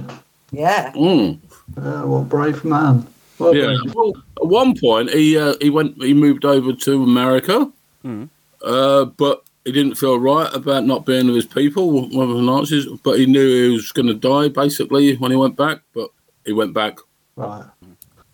[0.51, 0.91] Yeah.
[0.93, 1.39] Mm.
[1.77, 3.07] Uh, what a brave man.
[3.39, 3.77] Well Yeah.
[3.95, 7.71] Well, at one point, he uh, he went he moved over to America,
[8.05, 8.29] Mm.
[8.63, 12.41] uh, but he didn't feel right about not being with his people, one of the
[12.41, 12.87] Nazis.
[13.03, 15.81] But he knew he was going to die basically when he went back.
[15.93, 16.09] But
[16.45, 16.97] he went back.
[17.35, 17.65] Right.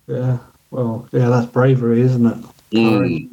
[0.06, 0.38] Yeah.
[0.70, 2.44] Well, yeah, that's bravery, isn't it?
[2.72, 3.28] Mm.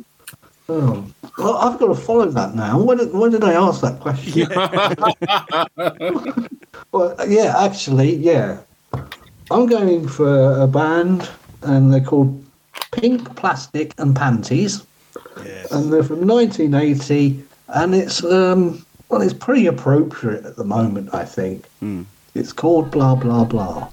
[0.69, 1.05] Oh.
[1.37, 2.81] Well, I've got to follow that now.
[2.81, 4.47] When did, when did I ask that question?
[6.91, 8.59] well, yeah, actually, yeah.
[9.51, 11.29] I'm going for a band,
[11.63, 12.43] and they're called
[12.91, 14.85] Pink Plastic and Panties,
[15.71, 21.25] and they're from 1980, and it's um well, it's pretty appropriate at the moment, I
[21.25, 21.67] think.
[22.35, 23.89] It's called Blah Blah Blah.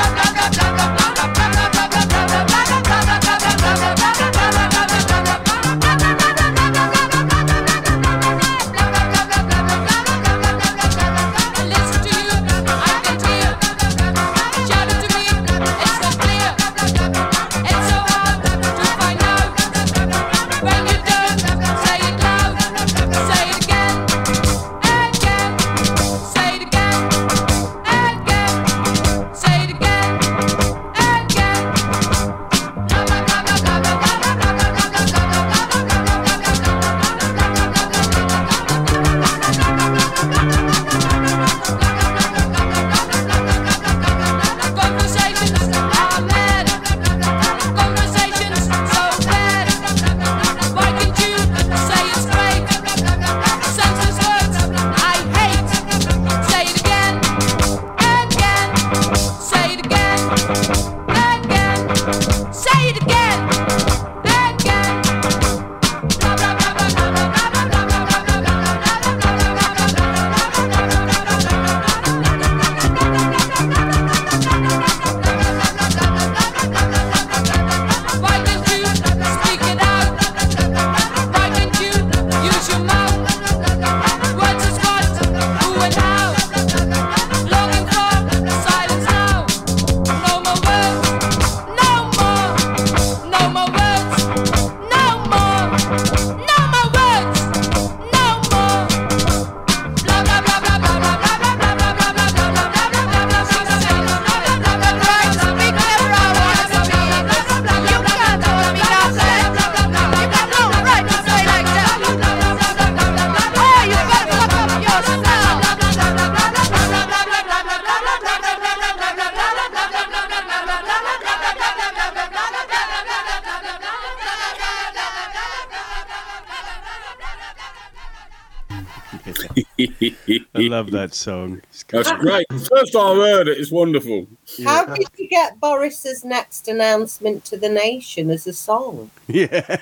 [130.76, 131.62] love that song.
[131.70, 132.46] It's That's great.
[132.52, 134.28] First time I heard it, it's wonderful.
[134.64, 139.10] How did you get Boris's next announcement to the nation as a song?
[139.28, 139.82] Yeah.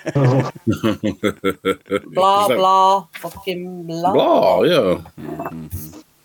[2.13, 4.13] Blah blah, fucking blah.
[4.13, 5.01] Blah, yeah.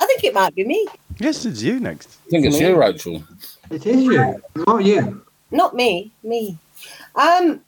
[0.01, 0.87] I think it might be me.
[1.19, 2.19] Yes, it's you next.
[2.27, 3.23] I think it's you, Rachel.
[3.71, 5.25] It is you, not you.
[5.51, 6.59] Not me, me.
[7.17, 7.61] Um,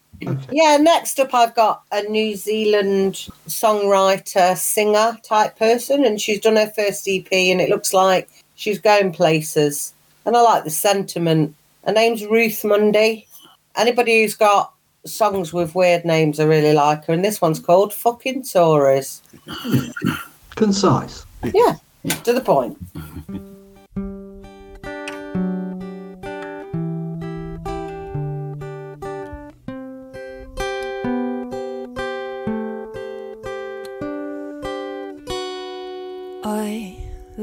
[0.51, 0.77] yeah.
[0.77, 3.15] Next up, I've got a New Zealand
[3.49, 8.79] songwriter, singer type person, and she's done her first EP, and it looks like she's
[8.79, 9.95] going places.
[10.27, 11.55] And I like the sentiment.
[11.87, 13.27] Her name's Ruth Mundy.
[13.77, 14.73] Anybody who's got
[15.07, 19.23] songs with weird names, I really like her, and this one's called "Fucking Tories."
[20.57, 21.25] Concise.
[21.55, 21.77] Yeah,
[22.25, 22.79] to the point.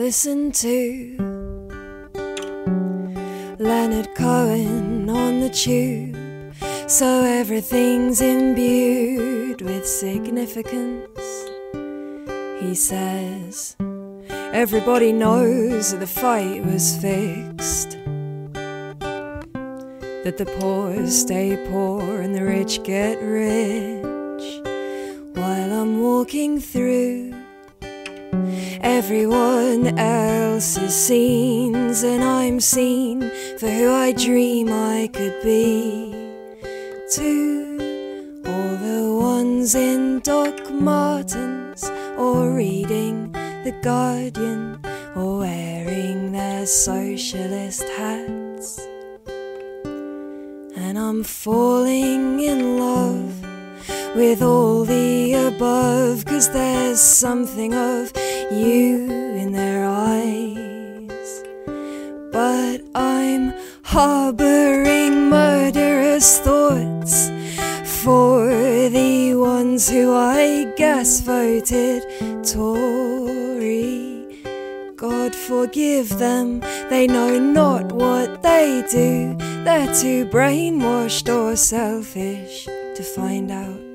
[0.08, 1.18] listen to
[3.60, 6.16] Leonard Cohen on the tube,
[6.90, 11.20] so everything's imbued with significance.
[12.62, 13.76] He says,
[14.54, 17.98] Everybody knows that the fight was fixed.
[20.24, 24.46] That the poor stay poor and the rich get rich.
[25.36, 27.47] While I'm walking through
[28.82, 33.22] everyone else's scenes, and I'm seen
[33.58, 36.12] for who I dream I could be.
[37.14, 43.32] To all the ones in Doc Martens, or reading
[43.64, 44.80] The Guardian,
[45.16, 48.80] or wearing their socialist hats.
[50.76, 53.47] And I'm falling in love
[54.18, 58.12] with all the above, cause there's something of
[58.52, 61.44] you in their eyes.
[62.32, 63.54] But I'm
[63.84, 67.30] harboring murderous thoughts
[68.04, 68.48] for
[68.90, 72.02] the ones who I guess voted
[72.44, 74.26] Tory.
[74.96, 79.36] God forgive them, they know not what they do.
[79.64, 83.87] They're too brainwashed or selfish to find out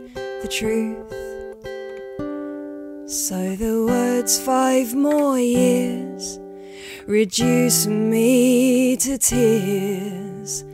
[0.43, 1.09] the truth.
[3.09, 6.40] So the words five more years
[7.07, 10.64] reduce me to tears,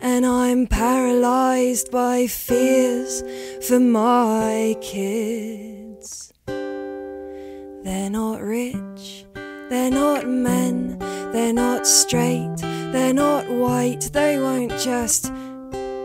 [0.00, 3.24] and I'm paralyzed by fears
[3.66, 6.32] for my kids.
[6.46, 10.98] They're not rich, they're not men,
[11.32, 15.32] they're not straight, they're not white, they won't just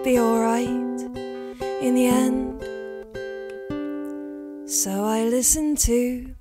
[0.04, 0.70] be alright
[1.82, 2.51] in the end.
[4.72, 6.34] So I listen to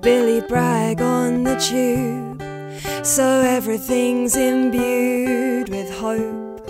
[0.00, 2.42] Billy Bragg on the tube.
[3.06, 6.66] So everything's imbued with hope.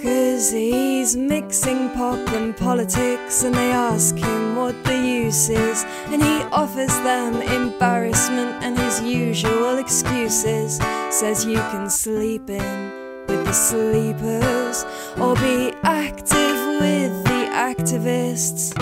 [0.00, 5.84] Cause he's mixing pop and politics, and they ask him what the use is.
[6.06, 10.78] And he offers them embarrassment and his usual excuses.
[11.10, 14.86] Says you can sleep in with the sleepers
[15.18, 17.27] or be active with
[17.58, 18.72] activists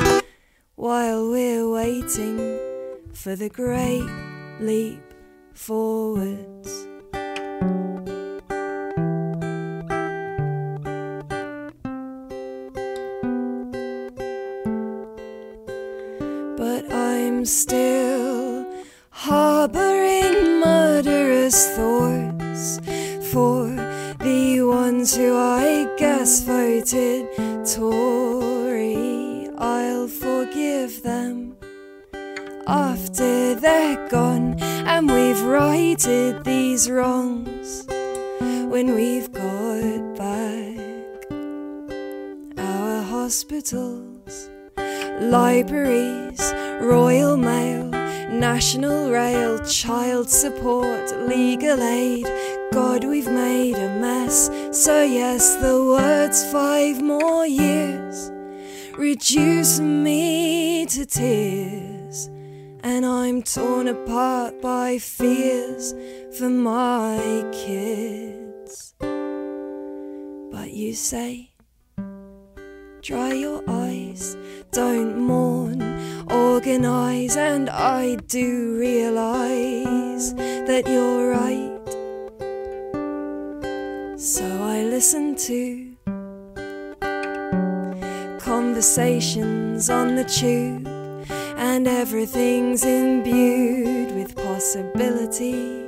[0.75, 2.37] while we're waiting
[3.15, 4.05] for the great
[4.61, 5.01] leap
[5.55, 6.87] forwards.
[16.59, 18.67] But I'm still
[19.09, 22.79] harboring murderous thoughts
[23.33, 23.69] for
[24.19, 27.27] the ones who I guess voted
[27.65, 28.26] Tory.
[33.67, 37.85] They're gone and we've righted these wrongs
[38.73, 40.79] when we've got back
[42.59, 44.49] our hospitals,
[45.19, 46.41] libraries,
[46.81, 47.87] Royal Mail,
[48.31, 52.27] National Rail, child support, legal aid.
[52.73, 54.49] God, we've made a mess.
[54.71, 58.31] So, yes, the words five more years
[58.97, 61.96] reduce me to tears.
[62.89, 65.93] And I'm torn apart by fears
[66.39, 67.19] for my
[67.51, 68.95] kids.
[70.53, 71.51] But you say,
[73.03, 74.37] dry your eyes,
[74.71, 75.83] don't mourn,
[76.31, 81.89] organize, and I do realize that you're right.
[84.17, 85.97] So I listen to
[88.39, 90.87] conversations on the tube,
[91.87, 95.85] and everything's imbued with possibility.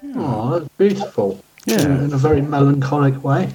[0.00, 0.18] Hmm.
[0.18, 1.42] Oh, that's beautiful.
[1.64, 1.82] Yeah.
[1.82, 3.52] In, in a very melancholic way.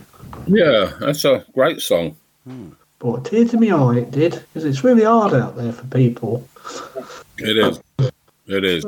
[0.47, 2.15] Yeah, that's a great song.
[2.47, 2.69] Hmm.
[2.99, 5.86] Brought a tear to my eye, it did, because it's really hard out there for
[5.88, 6.47] people.
[7.39, 7.82] It is.
[8.47, 8.86] It is.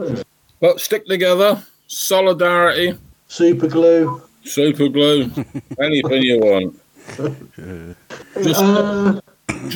[0.60, 4.22] But stick together, solidarity, Super glue.
[4.46, 5.32] super glue,
[5.80, 6.80] anything you want.
[8.42, 9.22] Just- uh,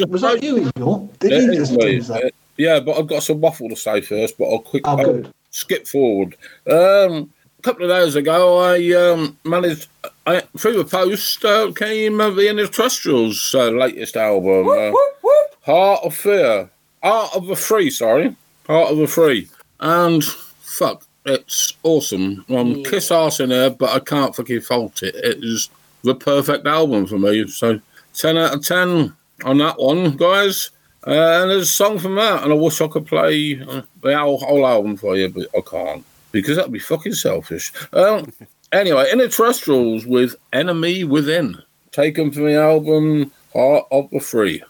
[0.07, 0.71] was that you?
[1.19, 2.31] Did Yeah, you just do that?
[2.57, 5.87] yeah, but I've got some waffle to say first, but I'll quick Oh, I'll skip
[5.87, 6.35] forward.
[6.69, 9.87] Um, a couple of days ago, I um, managed
[10.25, 14.91] I, through the post uh, came uh, the Terrestrials' uh, latest album, uh,
[15.65, 16.69] Heart of Fear,
[17.03, 17.89] Heart of the Free.
[17.89, 18.35] Sorry,
[18.67, 19.47] Heart of the Free,
[19.79, 22.45] and fuck, it's awesome.
[22.49, 25.15] Um, Kiss ass in there, but I can't fucking fault it.
[25.15, 25.69] It is
[26.07, 27.47] the perfect album for me.
[27.47, 27.79] So
[28.13, 30.71] ten out of ten on that one, guys.
[31.05, 34.17] Uh, and there's a song from that, and I wish I could play uh, the
[34.17, 37.71] whole, whole album for you, but I can't because that'd be fucking selfish.
[37.93, 38.33] Um,
[38.71, 44.61] anyway, Inner Terrestrials with Enemy Within, taken from the album Heart of the Free.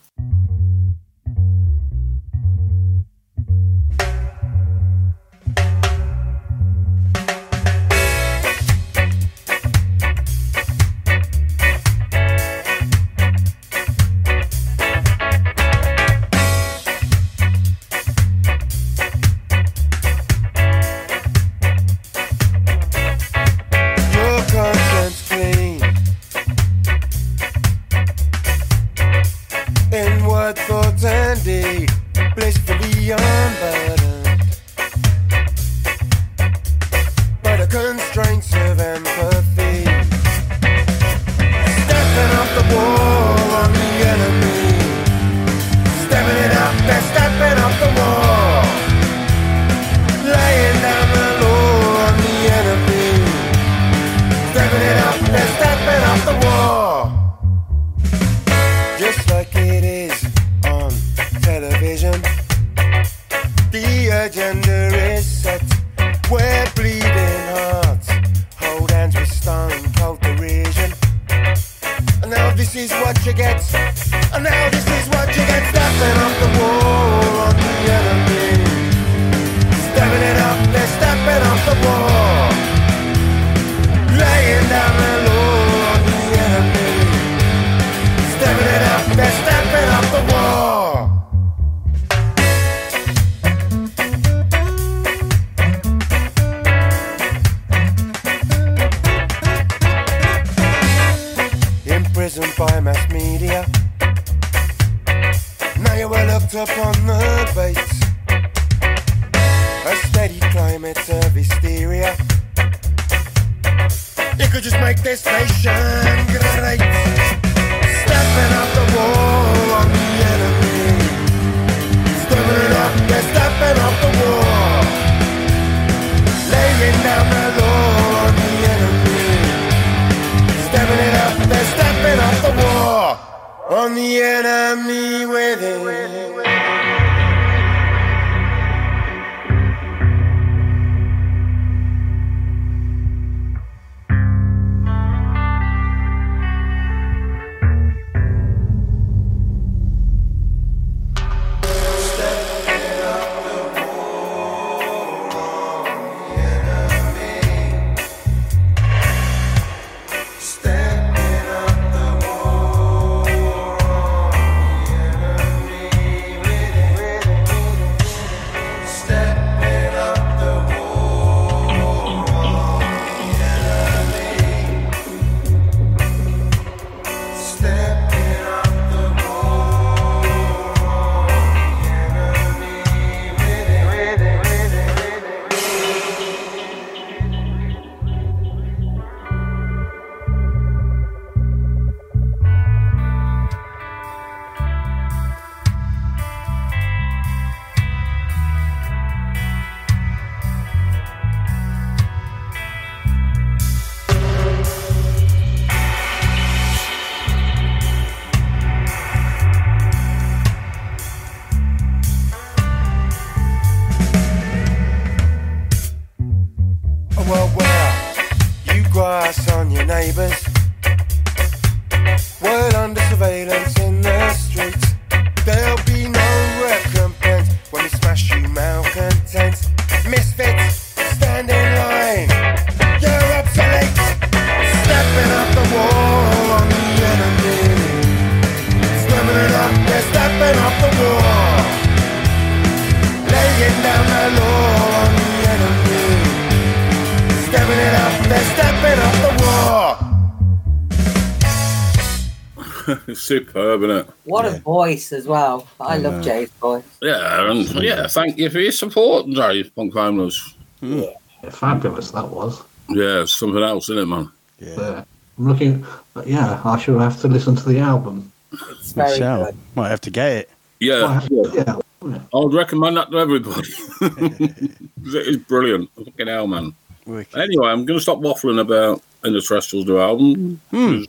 [253.77, 254.13] Superb, isn't it?
[254.25, 255.67] What a voice as well.
[255.79, 256.83] I love Jay's voice.
[257.01, 260.55] Yeah, and yeah, thank you for your support, Dave, Punk Families.
[260.81, 261.11] Yeah,
[261.49, 262.61] fabulous that was.
[262.89, 264.31] Yeah, something else, isn't it, man?
[264.59, 265.03] Yeah.
[265.37, 265.85] I'm looking.
[266.25, 268.31] yeah, I shall have to listen to the album.
[268.51, 269.51] It's We shall.
[269.75, 270.49] Might have to get it.
[270.79, 271.79] Yeah, Yeah.
[272.01, 273.69] I would recommend that to everybody.
[274.01, 275.89] it is brilliant.
[275.95, 276.73] Fucking hell, man.
[277.07, 280.61] Anyway, I'm going to stop waffling about Inner Terrestrials new album.
[280.69, 281.03] Hmm.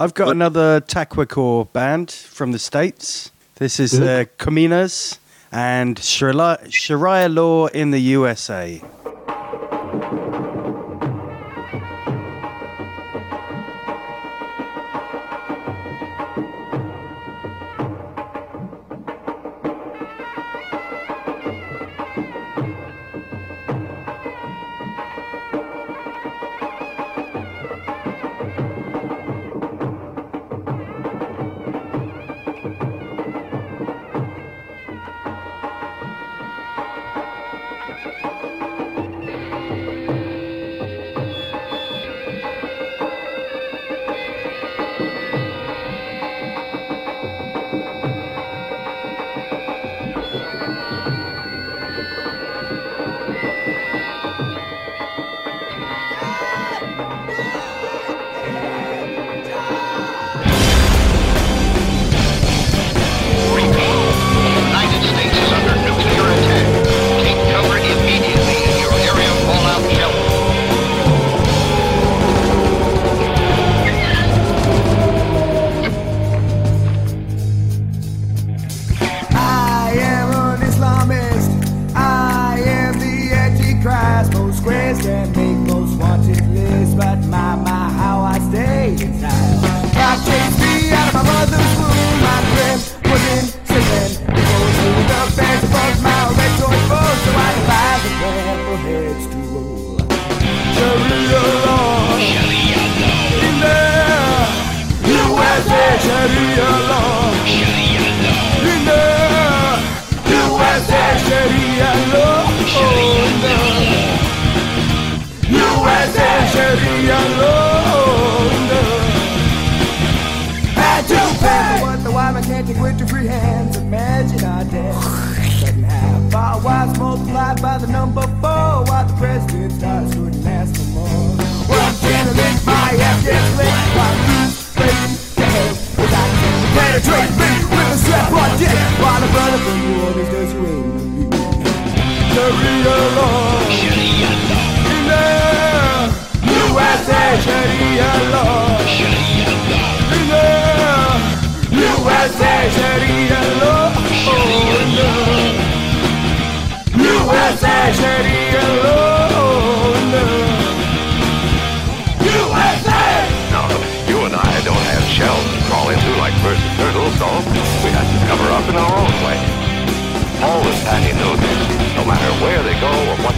[0.00, 3.32] I've got another Taqwacore band from the States.
[3.56, 5.18] This is uh, Kominas
[5.52, 8.82] and Sharia Sharia law in the USA.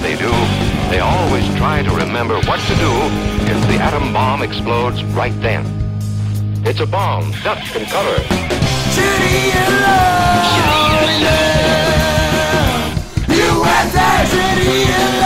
[0.03, 0.30] They do,
[0.90, 2.90] they always try to remember what to do
[3.46, 5.64] if the atom bomb explodes right then.
[6.66, 7.30] It's a bomb.
[7.44, 8.16] Duck can cover.
[8.94, 10.42] Sharia law.
[10.55, 11.72] Sharia law.
[13.28, 15.21] USA, Sharia law.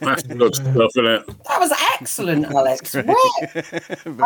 [0.00, 1.26] That's good stuff, isn't it?
[1.48, 2.94] That was excellent, Alex.
[2.96, 3.04] I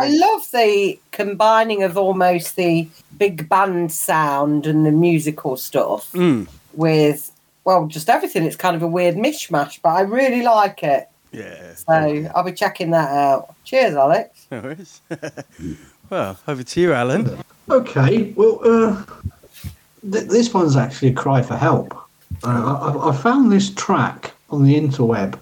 [0.09, 2.89] love the combining of almost the
[3.19, 6.47] big band sound and the musical stuff Mm.
[6.75, 7.33] with,
[7.65, 8.45] well, just everything.
[8.45, 11.09] It's kind of a weird mishmash, but I really like it.
[11.33, 11.75] Yeah.
[11.75, 13.55] So I'll be checking that out.
[13.65, 14.47] Cheers, Alex.
[14.51, 15.03] No worries.
[16.09, 17.39] well, over to you, Alan.
[17.69, 19.05] Okay, well, uh,
[20.11, 21.93] th- this one's actually a cry for help.
[22.45, 22.49] Uh,
[23.05, 25.39] I-, I found this track on the interweb,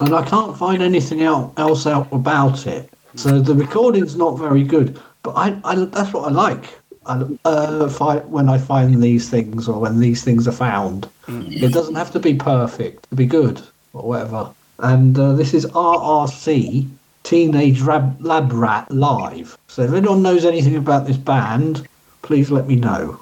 [0.00, 2.90] and I can't find anything else out about it.
[3.14, 6.78] So the recording's not very good, but I, I that's what I like.
[7.06, 11.72] I, uh, fi- when I find these things, or when these things are found, it
[11.72, 13.62] doesn't have to be perfect to be good
[13.92, 14.50] or whatever.
[14.80, 16.88] And uh, this is RRC
[17.22, 19.56] Teenage Rab- Lab Rat Live.
[19.68, 21.86] So if anyone knows anything about this band,
[22.22, 23.20] please let me know.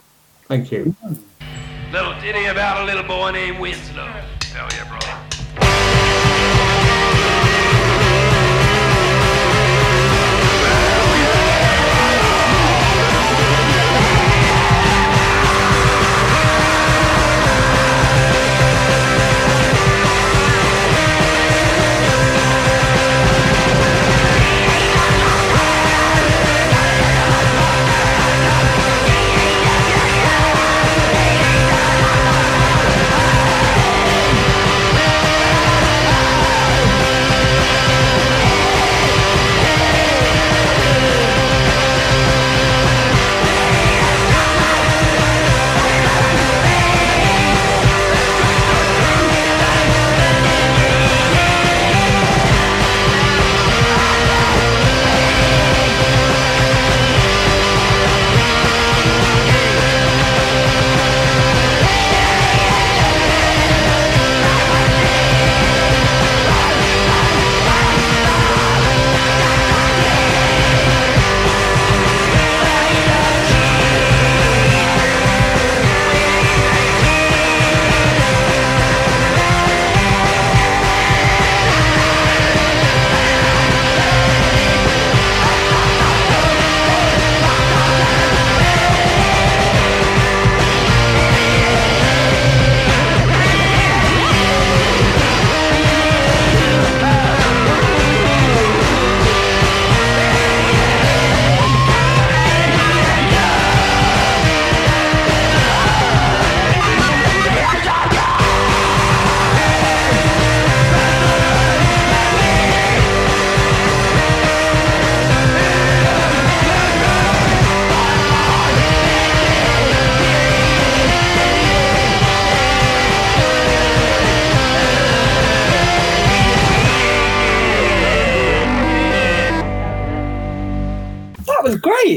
[0.48, 0.94] Thank you.
[1.92, 4.06] Little ditty about a little boy named Winslow.
[4.52, 5.23] Hell yeah, brother.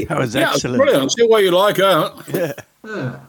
[0.08, 0.40] That was great.
[0.42, 0.76] That was Yeah, excellent.
[0.78, 1.04] brilliant.
[1.04, 2.24] I see why you like that.
[2.32, 2.52] Yeah.
[2.84, 3.20] Yeah.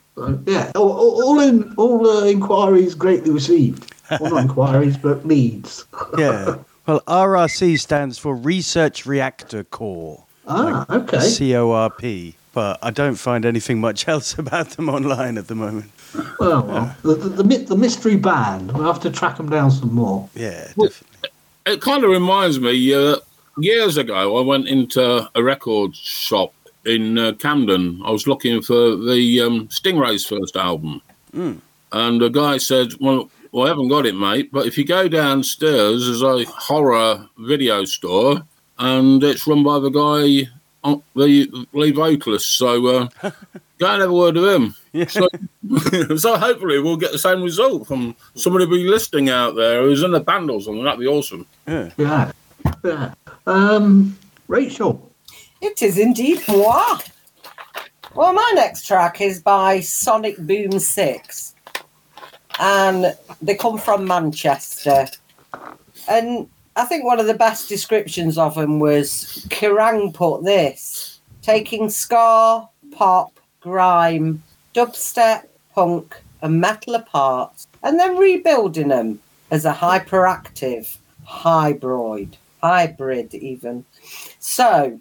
[0.46, 3.94] Yeah, all, all, all in all uh, inquiries greatly received.
[4.20, 5.86] Well, not inquiries, but leads.
[6.18, 6.58] Yeah.
[6.86, 10.26] Well, RRC stands for Research Reactor Core.
[10.46, 11.20] Ah, okay.
[11.22, 12.36] C O R P.
[12.54, 15.92] But I don't find anything much else about them online at the moment.
[16.40, 18.74] Well, well the, the, the, the mystery band.
[18.74, 20.28] We'll have to track them down some more.
[20.36, 20.68] Yeah.
[21.66, 22.94] It kind of reminds me.
[22.94, 23.18] Uh,
[23.60, 26.54] years ago, I went into a record shop
[26.86, 28.02] in uh, Camden.
[28.06, 31.02] I was looking for the um, Stingray's first album,
[31.36, 31.60] Mm.
[31.92, 34.52] and the guy said, "Well, well, I haven't got it, mate.
[34.52, 38.42] But if you go downstairs, there's a horror video store,
[38.78, 40.50] and it's run by the guy,
[40.84, 42.58] on the lead vocalist.
[42.58, 43.08] So uh,
[43.80, 44.76] go and have a word with him.
[45.08, 45.28] So,
[46.18, 50.12] so hopefully we'll get the same result from somebody be listening out there who's in
[50.12, 50.84] the band or something.
[50.84, 51.46] That'd be awesome.
[51.68, 51.92] Yeah.
[51.98, 52.32] Yeah.
[52.84, 53.14] Yeah.
[53.46, 54.18] Um,
[54.48, 55.09] Rachel.
[55.62, 57.00] It is indeed moi.
[58.16, 61.56] Well, my next track is by Sonic Boom 6.
[62.60, 65.08] And they come from Manchester.
[66.08, 71.90] And I think one of the best descriptions of them was Kerrang put this taking
[71.90, 74.42] ska, pop, grime,
[74.74, 79.20] dubstep, punk, and metal apart, and then rebuilding them
[79.52, 83.84] as a hyperactive hybrid, hybrid even.
[84.40, 85.00] So,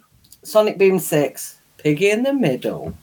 [0.48, 2.86] Sonic Boom 6, Piggy in the Middle.
[2.86, 2.94] Oi,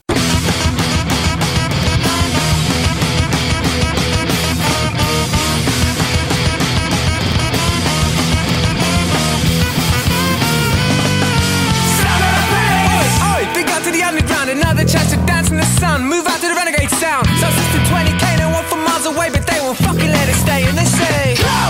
[13.54, 16.04] big up to the underground, another chance to dance in the sun.
[16.04, 17.28] Move out to the renegade sound.
[17.38, 20.66] Subsystem 20k, no one from miles away, but they won't fucking let it stay.
[20.72, 21.65] They say, Go,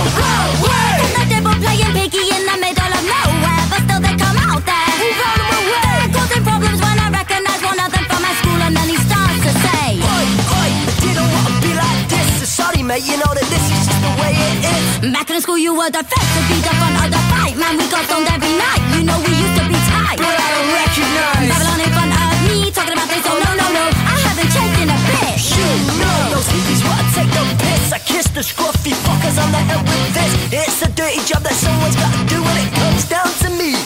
[15.12, 17.54] Back in school, you were the first to be the fun of the fight.
[17.54, 18.82] Man, we got stoned every night.
[18.90, 20.18] You know we used to be tight.
[20.18, 21.46] But I don't recognize.
[21.46, 23.22] Babylon in front of me, talking about this.
[23.22, 25.38] Oh no, no, no, I haven't changed in a bit.
[25.38, 25.70] You
[26.02, 27.94] know those hippies wanna take the piss.
[27.94, 30.32] I kiss the scruffy fuckers on the head with this.
[30.50, 33.78] It's a dirty job that someone's gotta do when it comes down to me.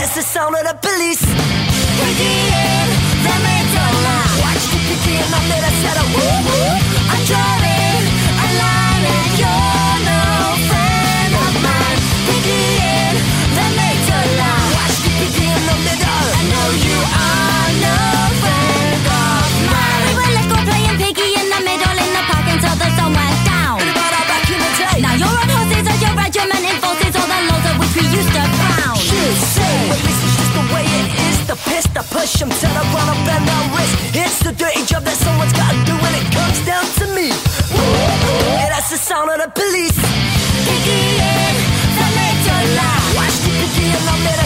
[0.00, 1.20] It's the sound of the police.
[2.00, 2.88] Piggy in
[3.28, 4.40] the middle now.
[4.40, 6.80] Watch the the middle, said a woo woo.
[7.12, 7.61] I'm drawing a
[31.94, 33.94] The push 'em till I run up and down wrist.
[34.14, 37.28] It's the dirty job that someone's gotta do when it comes down to me.
[37.28, 39.98] Yeah, that's the sound of the police.
[40.64, 41.54] Piggy in
[41.98, 43.12] the middle.
[43.16, 44.41] Watch the piggy in the middle,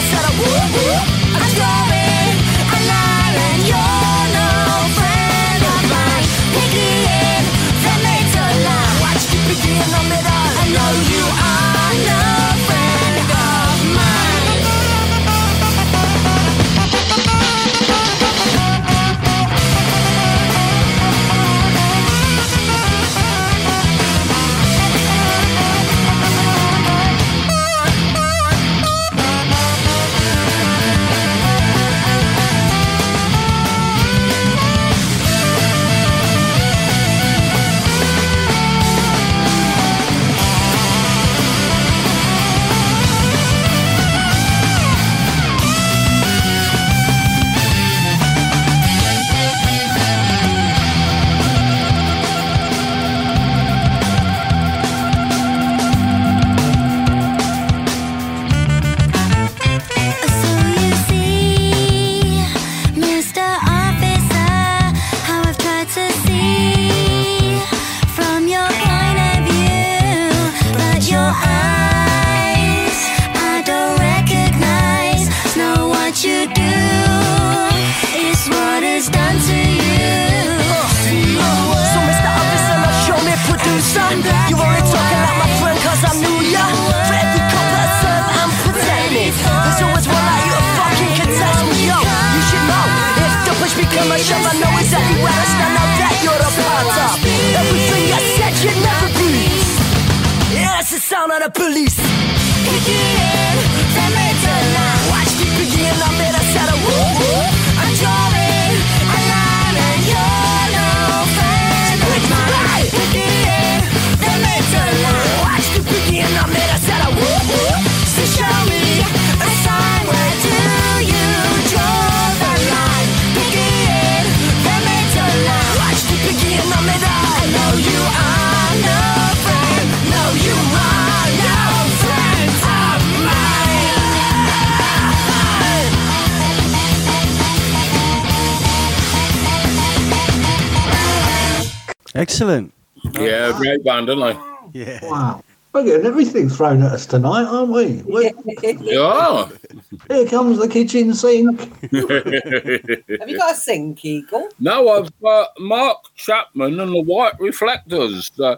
[142.37, 142.73] excellent.
[143.13, 143.57] Yeah, wow.
[143.57, 144.79] great band, don't they?
[144.79, 144.99] Yeah.
[145.03, 145.43] Wow.
[145.73, 148.01] We're getting everything thrown at us tonight, aren't we?
[148.05, 148.31] We're...
[148.61, 151.59] Here comes the kitchen sink.
[153.19, 154.49] Have you got a sink, Eagle?
[154.59, 158.31] No, I've got Mark Chapman and the White Reflectors.
[158.39, 158.57] Uh,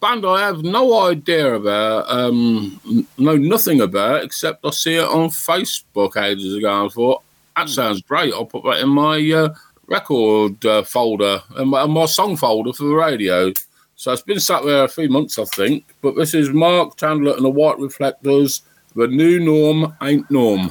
[0.00, 2.80] band I have no idea about, um,
[3.18, 7.22] know nothing about, except I see it on Facebook ages ago I thought,
[7.56, 8.32] that sounds great.
[8.32, 9.54] I'll put that in my uh,
[9.90, 13.52] record uh, folder and my, and my, song folder for the radio.
[13.96, 15.84] So it's been sat there a few months, I think.
[16.00, 18.62] But this is Mark Chandler and the White Reflectors.
[18.94, 20.70] The new norm ain't norm.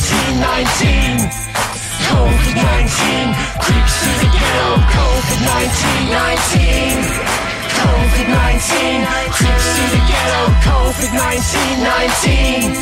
[0.00, 1.28] 1919.
[2.08, 4.80] COVID 19 creeps through the ghetto.
[4.96, 7.04] COVID 1919.
[7.76, 9.04] COVID 19
[9.36, 10.56] creeps through the ghetto.
[10.64, 12.80] COVID 1919.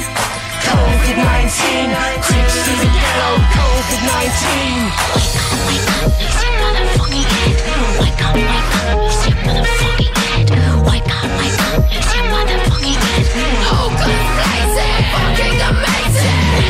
[0.62, 1.90] COVID 19
[2.22, 3.30] creeps through the ghetto.
[3.50, 4.94] COVID 19.
[5.18, 7.58] Wake up, wake up, it's your motherfucking head.
[7.98, 10.54] Wake up, wake up, it's your motherfucking head.
[10.86, 13.26] Wake up, wake up, it's your motherfucking head.
[13.74, 15.37] Oh, good rising.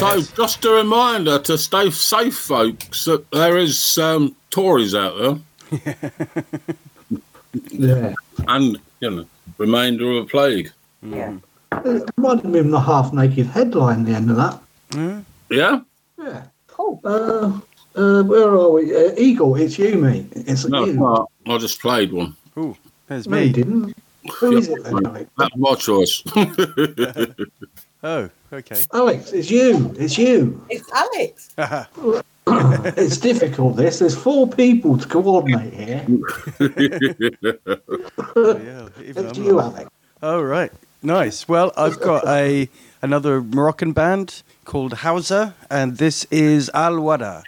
[0.00, 6.00] So, just a reminder to stay safe, folks, that there is um, Tories out there.
[7.70, 8.14] Yeah.
[8.46, 9.26] And, you know,
[9.58, 10.70] remainder of a plague.
[11.02, 11.36] Yeah.
[11.84, 15.22] It reminded me of the half naked headline, the end of that.
[15.50, 15.80] Yeah?
[16.16, 16.44] Yeah.
[16.68, 17.00] Cool.
[17.04, 17.58] Uh,
[17.96, 18.94] uh, where are we?
[18.94, 20.26] Uh, Eagle, it's you, mate.
[20.32, 20.92] It's No, you.
[20.92, 22.36] no, I just played one.
[22.56, 22.76] Ooh,
[23.08, 23.96] there's No, you didn't.
[24.38, 25.30] Who is it then, Alex?
[25.38, 26.22] That's my choice.
[28.02, 28.82] Oh, okay.
[28.94, 29.94] Alex, it's you.
[29.98, 30.64] It's you.
[30.70, 31.54] It's Alex.
[32.96, 33.98] it's difficult, this.
[33.98, 36.04] There's four people to coordinate here.
[39.00, 39.90] Even It's you, not- Alex.
[40.22, 40.70] Oh right,
[41.02, 41.48] nice.
[41.48, 42.68] Well, I've got a
[43.02, 47.42] another Moroccan band called Haoussa, and this is Al Wada.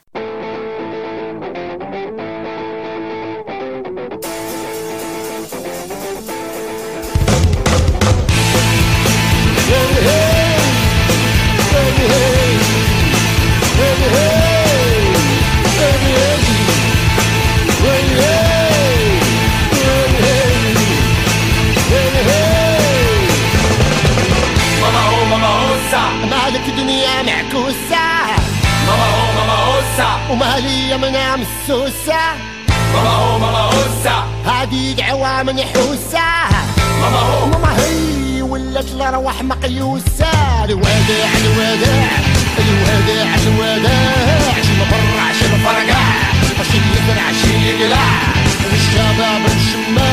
[30.73, 32.21] عليا من عم السوسة
[32.95, 36.25] ماما هو ماما هوسة هادي دعوة منحوسة
[37.01, 37.47] ماما هو.
[37.47, 40.65] ماما هي ولات الارواح مقيوسة.
[40.65, 42.11] الوداع الوداع
[42.59, 44.55] الوداع الوداع.
[44.63, 46.05] شي مبرع شي مفرقع
[46.73, 48.07] شي يزرع شي يقلع.
[48.71, 50.13] والشباب نشمع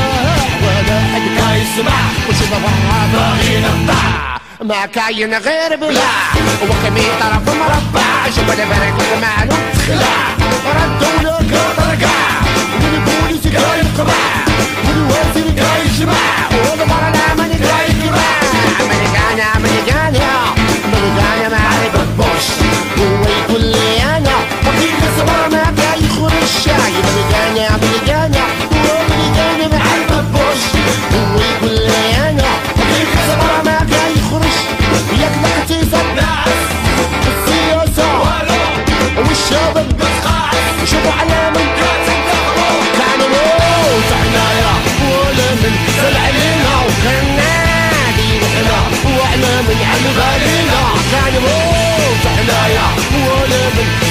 [0.63, 1.99] ولا حد كيسمع
[2.29, 4.28] وشي مبرع باغي نطلع
[4.69, 6.11] ما كاين غير بلع
[6.63, 10.35] وكمي طرف مربع شوف أنا بارك لك معلوم تخلع
[10.65, 12.19] ردوا لك ترقع
[12.83, 14.13] والبوليس كاي يقطع
[14.87, 17.43] والوزير يجمع والمرة لا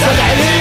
[0.01, 0.57] Shut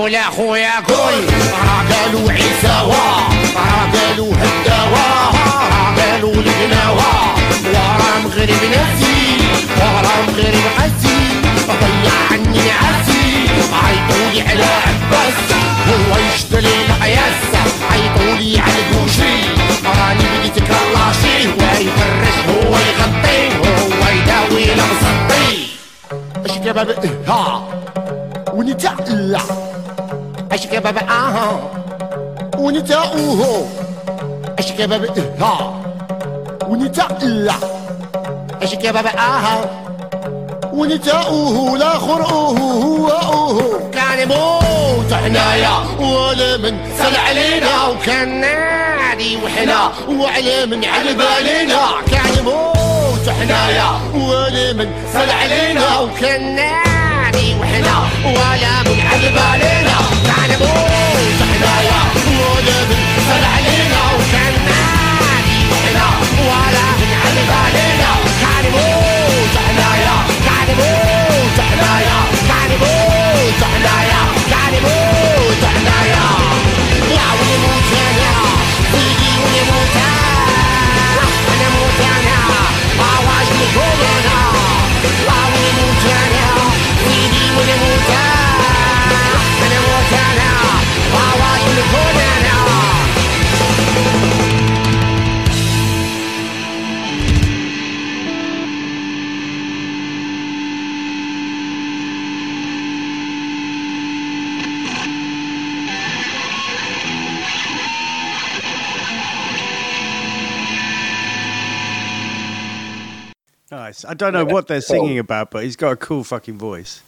[0.00, 1.26] وعقول يا خويا قول
[1.90, 2.30] قالوا
[2.64, 3.28] راه
[3.92, 7.10] قالوا هداوة راه قالوا القناوة
[7.64, 9.36] وراه مغرب ناسي
[9.76, 11.18] وراه مغرب قاسي
[11.66, 13.46] ضيع عني نعاسي
[13.84, 15.38] عيطولي على عباس.
[15.88, 17.42] هو يشتري القياس
[17.92, 19.34] عيطولي على دوشي
[19.84, 25.66] راني بديت كرلاشي هو يفرش هو يغطي هو يداوي لمسطي
[26.46, 26.90] اش كباب
[27.28, 27.68] ها.
[28.54, 29.40] ونتا لا
[30.80, 31.60] اش كباب أها
[32.58, 33.64] ونتا اوهو.
[34.58, 35.04] اش كباب
[35.40, 35.82] ها
[36.68, 37.54] ونتا لا
[38.62, 39.70] اش كباب آها.
[40.72, 43.90] ونتا اوهو الآخر اوهو هو اوهو.
[43.92, 51.80] كان موت حنايا ولا من سال علينا وكان نادي وحنا وعلى من على بالينا
[52.10, 57.94] كان موت حنايا ولا من سال علينا وكان نادي وحنا
[58.24, 59.96] ولا من على بالينا
[60.60, 62.00] طول حنايا
[62.40, 62.90] وقلب
[63.26, 66.06] صار علينا وكان نادي وحنا
[66.48, 66.86] ولا
[67.22, 68.12] على بالنا
[68.42, 70.16] كان يموت حنايا
[70.46, 72.19] كان يموت حنايا
[114.04, 117.02] I don't know what they're singing about, but he's got a cool fucking voice.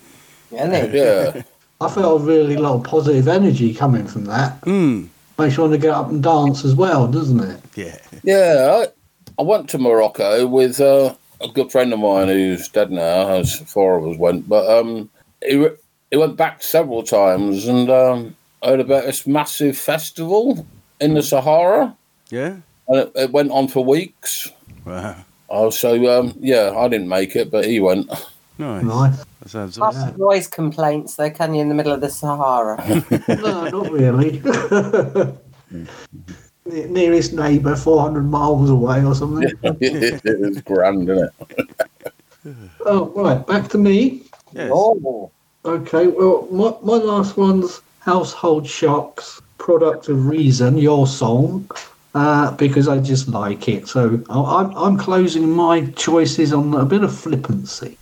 [0.50, 1.42] Yeah.
[1.80, 4.60] I felt a really lot of positive energy coming from that.
[4.62, 5.08] Mm.
[5.38, 7.60] Makes you want to get up and dance as well, doesn't it?
[7.74, 7.98] Yeah.
[8.22, 12.92] Yeah, I, I went to Morocco with uh, a good friend of mine who's dead
[12.92, 15.10] now, as four of us went, but um,
[15.44, 15.66] he,
[16.10, 20.64] he went back several times and um, heard about this massive festival
[21.00, 21.96] in the Sahara.
[22.30, 22.56] Yeah.
[22.86, 24.52] And it, it went on for weeks.
[24.84, 25.24] Wow.
[25.54, 28.08] Oh, so um, yeah, I didn't make it, but he went.
[28.56, 28.84] Nice.
[28.84, 29.24] Nice.
[29.40, 30.08] That sounds Lots awesome.
[30.08, 32.82] of noise complaints, though, can you, in the middle of the Sahara?
[33.28, 34.40] no, not really.
[36.64, 39.52] ne- nearest neighbour 400 miles away or something.
[39.62, 42.56] it's grand, isn't it?
[42.86, 44.22] Oh, right, back to me.
[44.56, 45.30] Oh.
[45.66, 51.70] Okay, well, my, my last one's Household Shocks, Product of Reason, your song,
[52.14, 53.88] uh, because I just like it.
[53.88, 57.96] So I'm, I'm closing my choices on a bit of flippancy.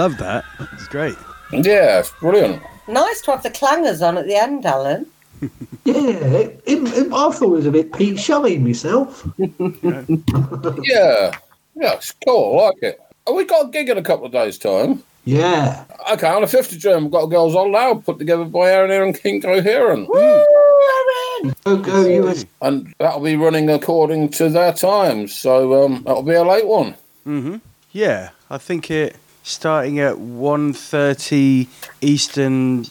[0.00, 0.46] Love that.
[0.72, 1.14] It's great.
[1.52, 2.62] Yeah, it's brilliant.
[2.88, 5.04] Nice to have the clangers on at the end, Alan.
[5.84, 9.26] Yeah, it, it, it- I thought it was a bit Pete Shelley myself.
[9.38, 11.36] Yeah,
[11.74, 12.58] yeah, it's cool.
[12.60, 13.00] I like it.
[13.26, 15.02] Oh, we got a gig in a couple of days' time.
[15.26, 15.84] Yeah.
[16.12, 18.90] Okay, on the 5th of June, we've got Girls Are Loud put together by Erin
[18.90, 20.08] Aaron King Coherent.
[20.08, 22.34] Go, go, you.
[22.62, 26.94] And that'll be running according to their times, so um, that'll be a late one.
[27.24, 27.56] hmm
[27.92, 29.16] Yeah, I think it
[29.50, 31.66] starting at 1.30
[32.00, 32.86] Eastern,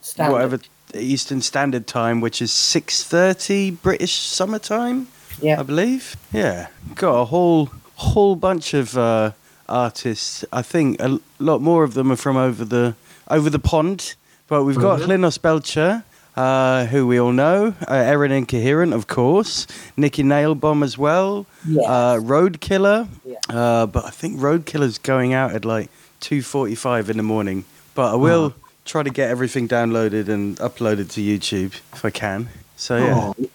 [0.00, 0.32] Standard.
[0.32, 0.58] whatever
[0.94, 5.06] Eastern Standard Time, which is six thirty British summertime.
[5.42, 6.16] Yeah, I believe.
[6.32, 9.32] Yeah, got a whole whole bunch of uh,
[9.68, 10.44] artists.
[10.52, 12.94] I think a lot more of them are from over the
[13.30, 14.14] over the pond,
[14.48, 15.06] but we've got Mhm.
[15.06, 16.04] Klinos Belcher.
[16.38, 19.66] Uh, who we all know, uh, Erin Incoherent, of course,
[19.96, 21.46] Nikki Nailbomb as well,
[21.84, 23.08] uh, Road Killer,
[23.48, 25.90] uh, but I think Road Killer's going out at like
[26.20, 27.64] two forty-five in the morning.
[27.96, 28.54] But I will
[28.84, 32.48] try to get everything downloaded and uploaded to YouTube if I can.
[32.76, 33.48] So yeah, Oh.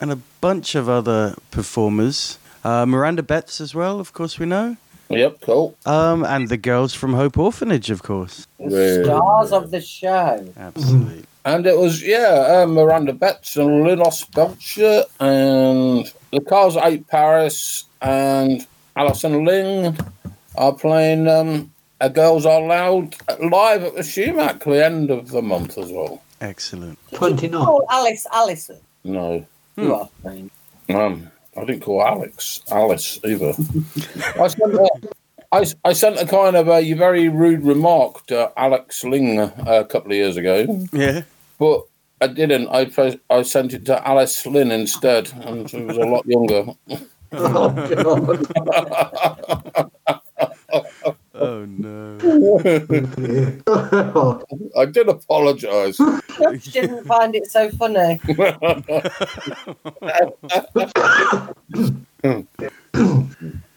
[0.00, 2.38] and a bunch of other performers.
[2.64, 4.78] Uh, Miranda Betts as well, of course we know.
[5.10, 5.76] Yep, cool.
[5.84, 8.46] Um, and the girls from Hope Orphanage, of course.
[8.58, 10.48] The Stars of the show.
[10.56, 11.24] Absolutely.
[11.46, 17.84] And it was, yeah, uh, Miranda Betts and Linos Belcher and the Cars 8 Paris
[18.02, 18.66] and
[18.96, 19.96] Alison Ling
[20.56, 21.70] are playing um,
[22.00, 26.20] a Girls Are Loud live at the Schumacher the end of the month as well.
[26.40, 26.98] Excellent.
[27.14, 27.64] 29.
[27.64, 28.80] Oh, Alice, Alison.
[29.04, 29.46] No.
[29.76, 30.50] You are fine.
[30.88, 33.54] Um, I didn't call Alex Alice either.
[34.40, 34.90] I sent a,
[35.52, 39.84] I, I sent a kind of a very rude remark to Alex Ling uh, a
[39.84, 40.86] couple of years ago.
[40.92, 41.22] Yeah.
[41.58, 41.82] But
[42.20, 42.68] I didn't.
[42.68, 42.88] I
[43.30, 46.66] I sent it to Alice Lynn instead, and she was a lot younger.
[51.38, 52.16] Oh no.
[54.76, 55.98] I did apologise.
[55.98, 58.18] Josh didn't find it so funny.
[58.24, 58.30] I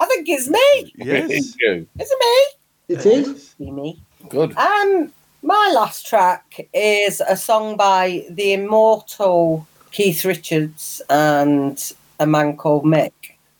[0.06, 0.94] think it's me.
[0.96, 1.30] Yes.
[1.32, 2.46] Is it me?
[2.96, 3.56] It is.
[3.60, 4.02] Be me.
[4.30, 4.56] Good.
[4.58, 12.58] Um, my last track is a song by the immortal Keith Richards and a man
[12.58, 13.12] called Mick.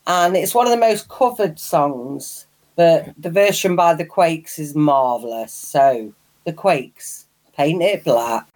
[0.06, 2.46] And it's one of the most covered songs,
[2.76, 5.52] but the version by the Quakes is marvellous.
[5.52, 6.12] So,
[6.44, 7.26] the Quakes,
[7.56, 8.46] Paint It Black.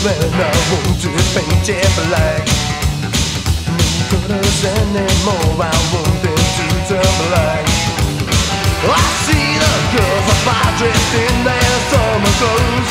[0.00, 2.44] Entering, I want to paint it black.
[3.68, 7.64] No colors anymore, I want them to turn black.
[8.80, 12.90] I see the girls are fire dressed in their summer clothes.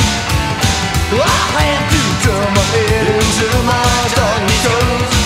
[1.10, 3.90] I have to turn my head into my
[4.65, 5.18] goes.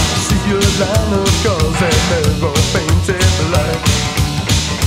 [0.00, 3.80] I see your line of girls they're all painted black.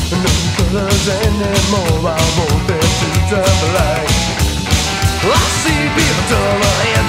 [0.09, 4.46] No colors anymore, I want them to turn black.
[5.27, 6.23] I see people
[6.87, 7.07] and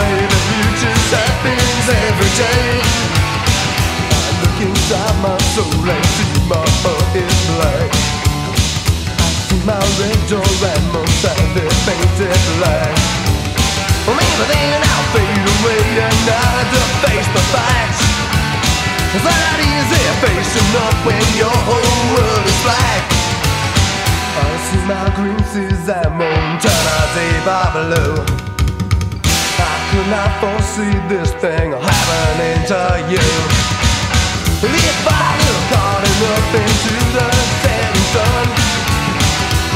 [0.00, 0.40] baby,
[1.12, 2.80] happens every day.
[4.08, 7.92] I look inside my soul and see my heart is black.
[9.68, 10.44] My red door
[11.60, 12.44] it painted.
[14.08, 15.08] Maybe then I'll
[16.08, 16.18] and
[17.04, 18.00] face the facts.
[19.12, 23.23] It's not easy facing up when your whole world is black.
[24.36, 28.12] I see my creases and Montana deep below.
[29.62, 32.82] I could not foresee this thing happening to
[33.14, 33.28] you.
[34.66, 37.28] If I look hard enough into the
[37.62, 38.46] setting sun,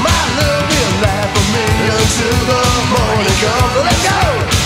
[0.03, 3.85] my love will laugh for me until the morning comes.
[3.87, 4.58] Let's go!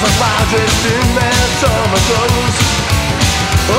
[0.00, 0.64] The girls are fire in
[1.14, 2.58] their summer clothes.
[3.70, 3.72] I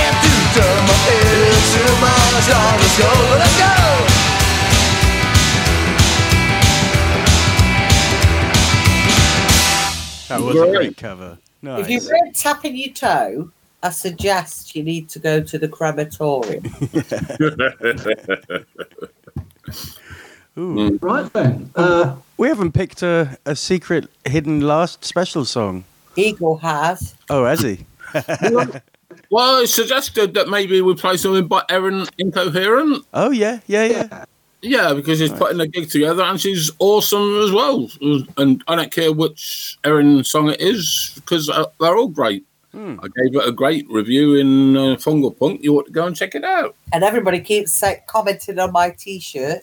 [0.00, 3.36] had to turn my head into my darkest gold.
[3.38, 3.74] Let's go!
[10.28, 11.36] That was a great cover.
[11.62, 11.82] Nice.
[11.82, 13.50] If you've read Tapping Your Toe,
[13.82, 16.64] I suggest you need to go to the crematorium.
[20.58, 20.98] Ooh.
[21.02, 21.70] Right then.
[21.74, 25.84] Uh, we haven't picked a, a secret hidden last special song.
[26.16, 27.14] Eagle has.
[27.30, 27.86] Oh, has he?
[29.30, 33.04] well, it suggested that maybe we play something by Erin Incoherent.
[33.12, 34.24] Oh yeah, yeah, yeah.
[34.62, 37.90] Yeah, because he's putting a gig together and she's awesome as well.
[38.38, 42.46] And I don't care which Erin song it is because uh, they're all great.
[42.72, 42.98] Hmm.
[43.02, 45.62] I gave it a great review in uh, Fungal Punk.
[45.62, 46.74] You ought to go and check it out.
[46.94, 49.60] And everybody keeps say, commenting on my t shirt.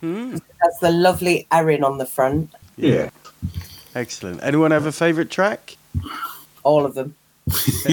[0.00, 2.52] That's the lovely Erin on the front.
[2.76, 3.10] Yeah.
[3.94, 4.42] Excellent.
[4.42, 5.76] Anyone have a favourite track?
[6.62, 7.14] All of them.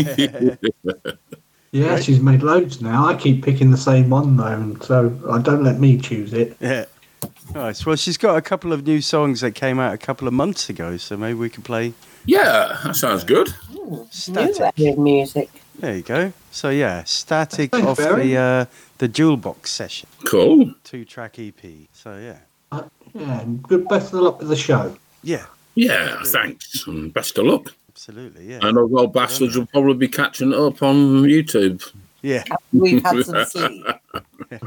[1.72, 3.06] yeah, she's made loads now.
[3.06, 6.58] I keep picking the same one though, and so I don't let me choose it.
[6.62, 6.86] Yeah.
[7.54, 7.86] Nice.
[7.86, 10.70] Well, she's got a couple of new songs that came out a couple of months
[10.70, 11.94] ago, so maybe we can play.
[12.26, 13.54] Yeah, that sounds good.
[14.10, 14.78] Static.
[14.78, 15.50] New music.
[15.80, 16.34] There you go.
[16.52, 18.30] So yeah, Static Thanks, off Barry.
[18.30, 18.66] the uh,
[18.98, 20.08] the Jewel Box session.
[20.26, 20.74] Cool.
[20.84, 21.62] Two track EP.
[21.94, 22.38] So yeah.
[22.72, 24.96] Uh, yeah, good best of luck with the show.
[25.24, 25.46] Yeah.
[25.76, 26.88] Yeah, thanks.
[26.88, 27.74] And best of luck.
[27.90, 28.50] Absolutely.
[28.50, 28.60] Yeah.
[28.62, 31.92] And those old bastards will probably be catching it up on YouTube.
[32.22, 32.44] Yeah.
[32.74, 33.86] We've had some sleep.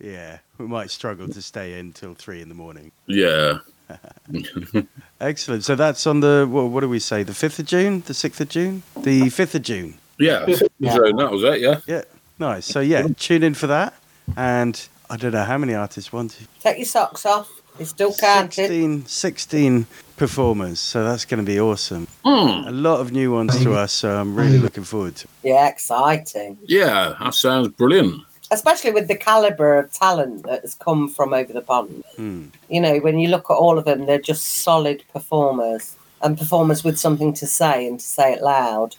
[0.00, 0.38] yeah.
[0.58, 2.92] We might struggle to stay in till three in the morning.
[3.06, 3.58] Yeah.
[5.20, 5.64] Excellent.
[5.64, 7.22] So that's on the what, what do we say?
[7.22, 9.98] The fifth of June, the sixth of June, the fifth of June.
[10.18, 11.80] Yeah, so that was it, yeah.
[11.86, 12.02] Yeah.
[12.40, 12.66] Nice.
[12.66, 13.94] So yeah, tune in for that.
[14.36, 16.44] And I don't know how many artists want to.
[16.60, 17.48] Take your socks off.
[17.78, 19.04] It's still counting.
[19.04, 19.86] 16, 16
[20.16, 20.80] performers.
[20.80, 22.08] So that's going to be awesome.
[22.24, 22.66] Hmm.
[22.68, 23.92] A lot of new ones to us.
[23.92, 25.28] So I'm really looking forward to.
[25.42, 25.48] it.
[25.50, 26.58] Yeah, exciting.
[26.64, 28.22] Yeah, that sounds brilliant.
[28.50, 32.04] Especially with the caliber of talent that has come from over the pond.
[32.16, 32.46] Hmm.
[32.68, 35.96] You know, when you look at all of them, they're just solid performers.
[36.22, 38.96] and performers with something to say and to say it loud.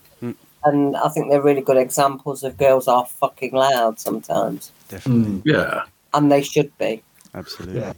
[0.64, 0.70] Mm.
[0.70, 5.52] And I think they're really good examples of girls are fucking loud sometimes, Definitely.
[5.52, 5.84] Yeah.
[6.14, 7.04] and they should be.
[7.34, 7.80] Absolutely.
[7.82, 7.94] Yeah.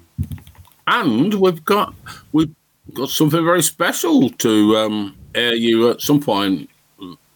[0.88, 1.94] And we've got
[2.34, 2.54] we've
[2.94, 6.70] got something very special to um, air you at some point,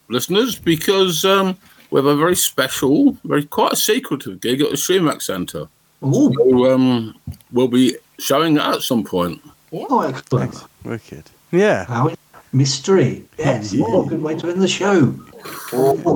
[0.09, 1.57] listeners, because um,
[1.89, 5.67] we have a very special, very quite a secretive gig at the Streamac Centre.
[6.01, 7.15] So, um,
[7.51, 9.41] we'll be showing that at some point.
[9.71, 10.55] Oh, excellent.
[10.83, 11.23] Wicked.
[11.51, 11.85] Yeah.
[11.85, 12.11] How
[12.53, 13.25] mystery.
[13.37, 13.75] Yes.
[13.77, 15.13] Oh, good way to end the show.
[15.73, 16.07] Oh.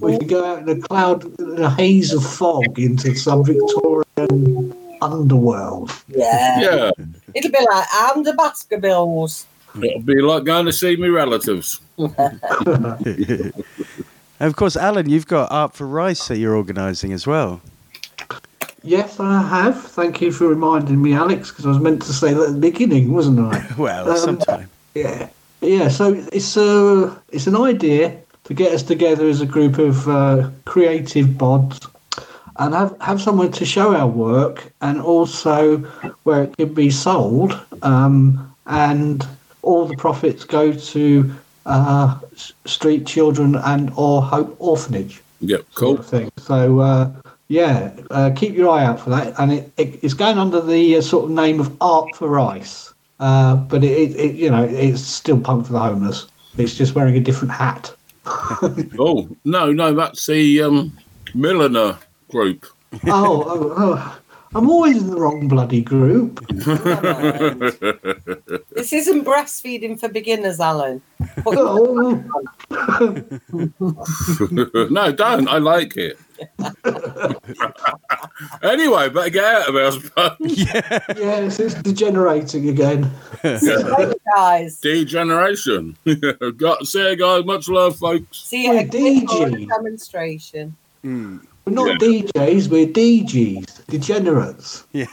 [0.00, 4.74] We could go out in a cloud, in a haze of fog into some Victorian
[5.02, 5.90] underworld.
[6.08, 6.60] Yeah.
[6.60, 6.90] Yeah.
[7.34, 9.46] It'll be like I'm the Baskervilles.
[9.82, 11.80] It'll be like going to see me relatives.
[11.98, 12.12] and
[14.40, 17.60] of course, Alan, you've got Art for Rice that you're organising as well.
[18.86, 19.82] Yes, I have.
[19.82, 22.60] Thank you for reminding me, Alex, because I was meant to say that at the
[22.60, 23.66] beginning, wasn't I?
[23.78, 24.70] Well, Um, sometime.
[24.94, 25.28] Yeah,
[25.60, 25.88] yeah.
[25.88, 30.50] So it's a it's an idea to get us together as a group of uh,
[30.66, 31.84] creative bods
[32.58, 35.78] and have have somewhere to show our work, and also
[36.22, 39.26] where it can be sold, um, and
[39.62, 41.30] all the profits go to
[41.66, 42.16] uh,
[42.64, 45.96] street children and or Hope Orphanage Yep, cool.
[45.96, 46.30] thing.
[46.38, 47.10] So uh,
[47.48, 49.34] yeah, uh, keep your eye out for that.
[49.38, 52.92] And it, it, it's going under the uh, sort of name of Art for Rice,
[53.20, 56.26] uh, but it, it, it you know it's still punk for the homeless.
[56.58, 57.94] It's just wearing a different hat.
[58.98, 60.96] Oh no, no, that's the um,
[61.34, 61.96] Milliner
[62.28, 62.66] group.
[63.06, 64.18] oh, oh, oh,
[64.54, 66.44] I'm always in the wrong bloody group.
[68.74, 71.00] This isn't breastfeeding for beginners, Alan.
[71.46, 72.22] Oh.
[74.90, 75.48] no, don't.
[75.48, 76.18] I like it.
[78.62, 80.36] anyway, better get out of it, I suppose.
[81.18, 83.10] yes, it's degenerating again.
[84.34, 84.80] guys.
[84.80, 85.96] Degeneration.
[86.56, 88.38] Got to say, guys, much love, folks.
[88.38, 90.76] See you at a demonstration.
[91.02, 91.38] Hmm.
[91.66, 94.84] We're not DJs, we're DGs, degenerates.
[94.92, 95.06] Yeah.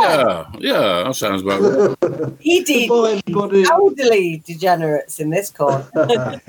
[0.00, 1.60] Yeah, yeah, that sounds about
[2.00, 2.32] right.
[2.46, 5.84] ED, elderly degenerates in this corner.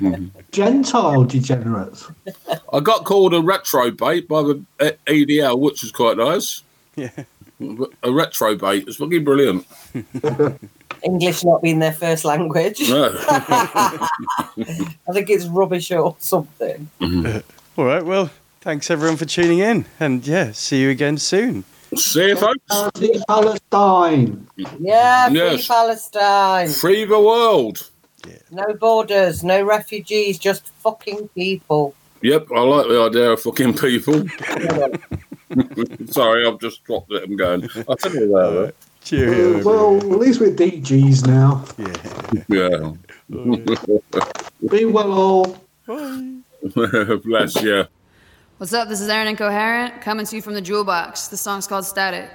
[0.52, 2.08] Gentile degenerates.
[2.72, 4.64] I got called a retro bait by the
[5.08, 6.62] EDL, which is quite nice.
[6.94, 7.10] Yeah.
[8.04, 8.86] A retro bait.
[8.86, 9.66] It's fucking brilliant.
[11.02, 12.88] English not being their first language.
[12.88, 13.12] No.
[13.26, 14.08] I
[15.12, 16.88] think it's rubbish or something.
[17.76, 18.04] All right.
[18.04, 18.30] Well,
[18.60, 21.64] thanks everyone for tuning in, and yeah, see you again soon.
[21.96, 22.98] See you, folks.
[22.98, 24.46] Free Palestine.
[24.78, 25.66] Yeah, free Yes.
[25.66, 26.68] Palestine.
[26.68, 27.90] Free the world.
[28.50, 31.94] No borders, no refugees, just fucking people.
[32.22, 34.24] Yep, I like the idea of fucking people.
[36.12, 37.24] Sorry, I've just dropped it.
[37.24, 37.64] I'm going.
[37.88, 38.74] I tell you that.
[39.64, 41.64] Well, at least we're DGs now.
[42.48, 42.92] Yeah.
[43.30, 44.68] Yeah.
[44.68, 45.56] Be well all.
[45.86, 46.34] Bye.
[47.24, 47.86] Bless you.
[48.60, 48.90] What's up?
[48.90, 51.28] This is Erin Incoherent coming to you from the Jewel Box.
[51.28, 52.28] The song's called Static.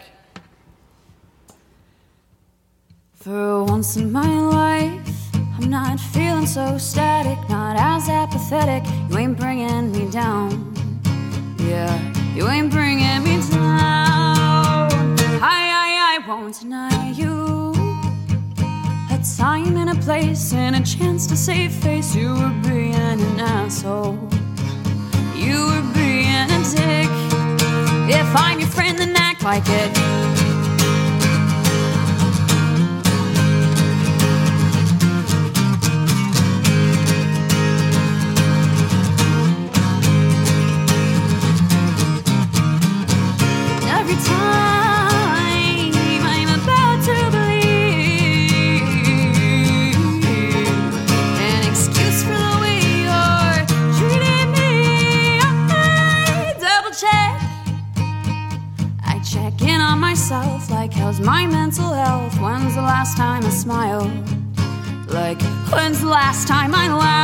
[3.14, 8.84] For once in my life, I'm not feeling so static, not as apathetic.
[9.11, 10.73] You ain't bringing me down.
[11.60, 11.95] Yeah,
[12.34, 14.89] you ain't bringing me down.
[15.43, 17.72] I, I, I won't deny you
[19.11, 22.15] a time and a place and a chance to save face.
[22.15, 24.27] You were being an asshole.
[26.74, 27.10] Dick.
[28.10, 30.35] If I'm your friend, then act like it.
[66.26, 67.15] Last time I laughed?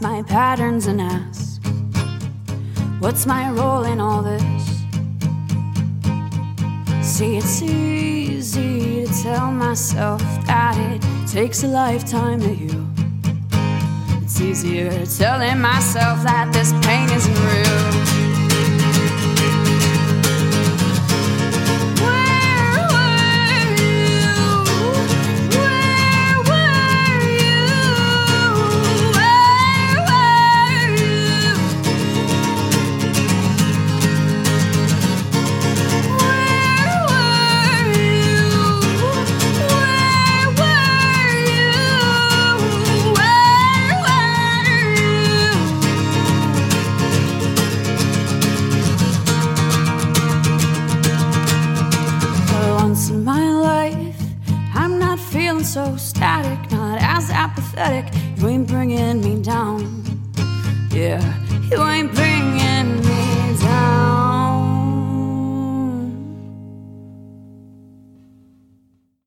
[0.00, 1.62] My patterns, and ask,
[3.00, 4.42] What's my role in all this?
[7.02, 12.86] See, it's easy to tell myself that it takes a lifetime to heal.
[14.22, 17.65] It's easier telling myself that this pain isn't real.